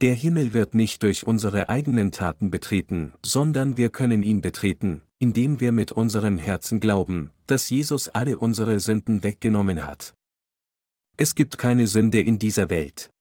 Der 0.00 0.14
Himmel 0.14 0.52
wird 0.52 0.74
nicht 0.74 1.02
durch 1.02 1.26
unsere 1.26 1.68
eigenen 1.68 2.12
Taten 2.12 2.50
betreten, 2.50 3.12
sondern 3.24 3.76
wir 3.76 3.90
können 3.90 4.22
ihn 4.22 4.40
betreten, 4.40 5.02
indem 5.18 5.60
wir 5.60 5.72
mit 5.72 5.92
unserem 5.92 6.38
Herzen 6.38 6.80
glauben, 6.80 7.30
dass 7.46 7.70
Jesus 7.70 8.08
alle 8.08 8.38
unsere 8.38 8.80
Sünden 8.80 9.22
weggenommen 9.22 9.86
hat. 9.86 10.14
Es 11.16 11.34
gibt 11.34 11.58
keine 11.58 11.86
Sünde 11.86 12.20
in 12.20 12.38
dieser 12.38 12.70
Welt. 12.70 13.13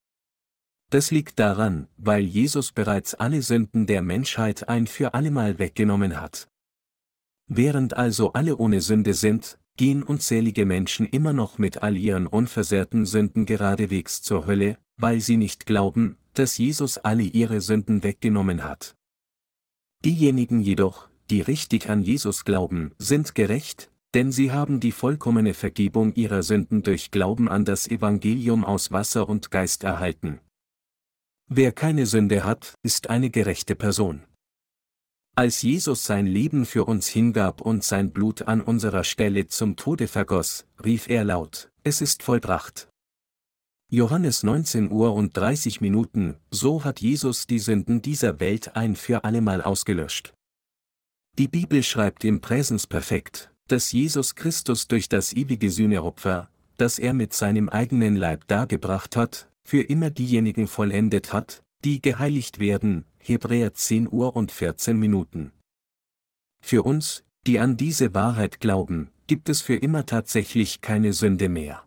Das 0.93 1.09
liegt 1.09 1.39
daran, 1.39 1.87
weil 1.97 2.21
Jesus 2.21 2.71
bereits 2.71 3.15
alle 3.15 3.41
Sünden 3.41 3.87
der 3.87 4.03
Menschheit 4.03 4.69
ein 4.69 4.85
für 4.85 5.15
allemal 5.15 5.57
weggenommen 5.57 6.21
hat. 6.21 6.47
Während 7.47 7.97
also 7.97 8.33
alle 8.33 8.57
ohne 8.57 8.79
Sünde 8.79 9.15
sind, 9.15 9.57
gehen 9.75 10.03
unzählige 10.03 10.67
Menschen 10.67 11.07
immer 11.07 11.33
noch 11.33 11.57
mit 11.57 11.81
all 11.81 11.97
ihren 11.97 12.27
unversehrten 12.27 13.07
Sünden 13.07 13.47
geradewegs 13.47 14.21
zur 14.21 14.45
Hölle, 14.45 14.77
weil 14.95 15.19
sie 15.19 15.35
nicht 15.35 15.65
glauben, 15.65 16.15
dass 16.35 16.59
Jesus 16.59 16.99
alle 16.99 17.23
ihre 17.23 17.59
Sünden 17.59 18.03
weggenommen 18.03 18.63
hat. 18.63 18.95
Diejenigen 20.05 20.59
jedoch, 20.59 21.09
die 21.31 21.41
richtig 21.41 21.89
an 21.89 22.03
Jesus 22.03 22.45
glauben, 22.45 22.91
sind 22.99 23.33
gerecht, 23.33 23.89
denn 24.13 24.31
sie 24.31 24.51
haben 24.51 24.79
die 24.79 24.91
vollkommene 24.91 25.55
Vergebung 25.55 26.13
ihrer 26.13 26.43
Sünden 26.43 26.83
durch 26.83 27.09
Glauben 27.09 27.49
an 27.49 27.65
das 27.65 27.87
Evangelium 27.87 28.63
aus 28.63 28.91
Wasser 28.91 29.27
und 29.27 29.49
Geist 29.49 29.83
erhalten. 29.83 30.39
Wer 31.55 31.71
keine 31.71 32.07
Sünde 32.07 32.43
hat, 32.43 32.73
ist 32.81 33.11
eine 33.11 33.29
gerechte 33.29 33.75
Person. 33.75 34.23
Als 35.35 35.61
Jesus 35.61 36.03
sein 36.03 36.25
Leben 36.25 36.65
für 36.65 36.85
uns 36.85 37.07
hingab 37.07 37.61
und 37.61 37.83
sein 37.83 38.11
Blut 38.11 38.41
an 38.41 38.59
unserer 38.59 39.03
Stelle 39.03 39.45
zum 39.45 39.75
Tode 39.75 40.07
vergoss, 40.07 40.65
rief 40.83 41.07
er 41.07 41.23
laut, 41.23 41.69
es 41.83 42.01
ist 42.01 42.23
vollbracht. 42.23 42.89
Johannes 43.91 44.41
19 44.41 44.89
Uhr 44.89 45.13
und 45.13 45.37
30 45.37 45.79
Minuten, 45.79 46.37
so 46.49 46.83
hat 46.83 47.01
Jesus 47.01 47.45
die 47.45 47.59
Sünden 47.59 48.01
dieser 48.01 48.39
Welt 48.39 48.75
ein 48.75 48.95
für 48.95 49.23
allemal 49.23 49.61
ausgelöscht. 49.61 50.33
Die 51.37 51.47
Bibel 51.47 51.83
schreibt 51.83 52.23
im 52.23 52.41
Präsensperfekt, 52.41 53.51
dass 53.67 53.91
Jesus 53.91 54.33
Christus 54.33 54.87
durch 54.87 55.07
das 55.07 55.33
ewige 55.33 55.69
Sühneopfer, 55.69 56.49
das 56.77 56.97
er 56.97 57.13
mit 57.13 57.31
seinem 57.31 57.69
eigenen 57.69 58.15
Leib 58.15 58.47
dargebracht 58.47 59.15
hat, 59.15 59.52
für 59.63 59.81
immer 59.81 60.09
diejenigen 60.09 60.67
vollendet 60.67 61.33
hat, 61.33 61.63
die 61.83 62.01
geheiligt 62.01 62.59
werden, 62.59 63.05
Hebräer 63.17 63.73
10 63.73 64.11
Uhr 64.11 64.35
und 64.35 64.51
14 64.51 64.97
Minuten. 64.97 65.51
Für 66.63 66.83
uns, 66.83 67.23
die 67.45 67.59
an 67.59 67.77
diese 67.77 68.13
Wahrheit 68.13 68.59
glauben, 68.59 69.09
gibt 69.27 69.49
es 69.49 69.61
für 69.61 69.75
immer 69.75 70.05
tatsächlich 70.05 70.81
keine 70.81 71.13
Sünde 71.13 71.49
mehr. 71.49 71.83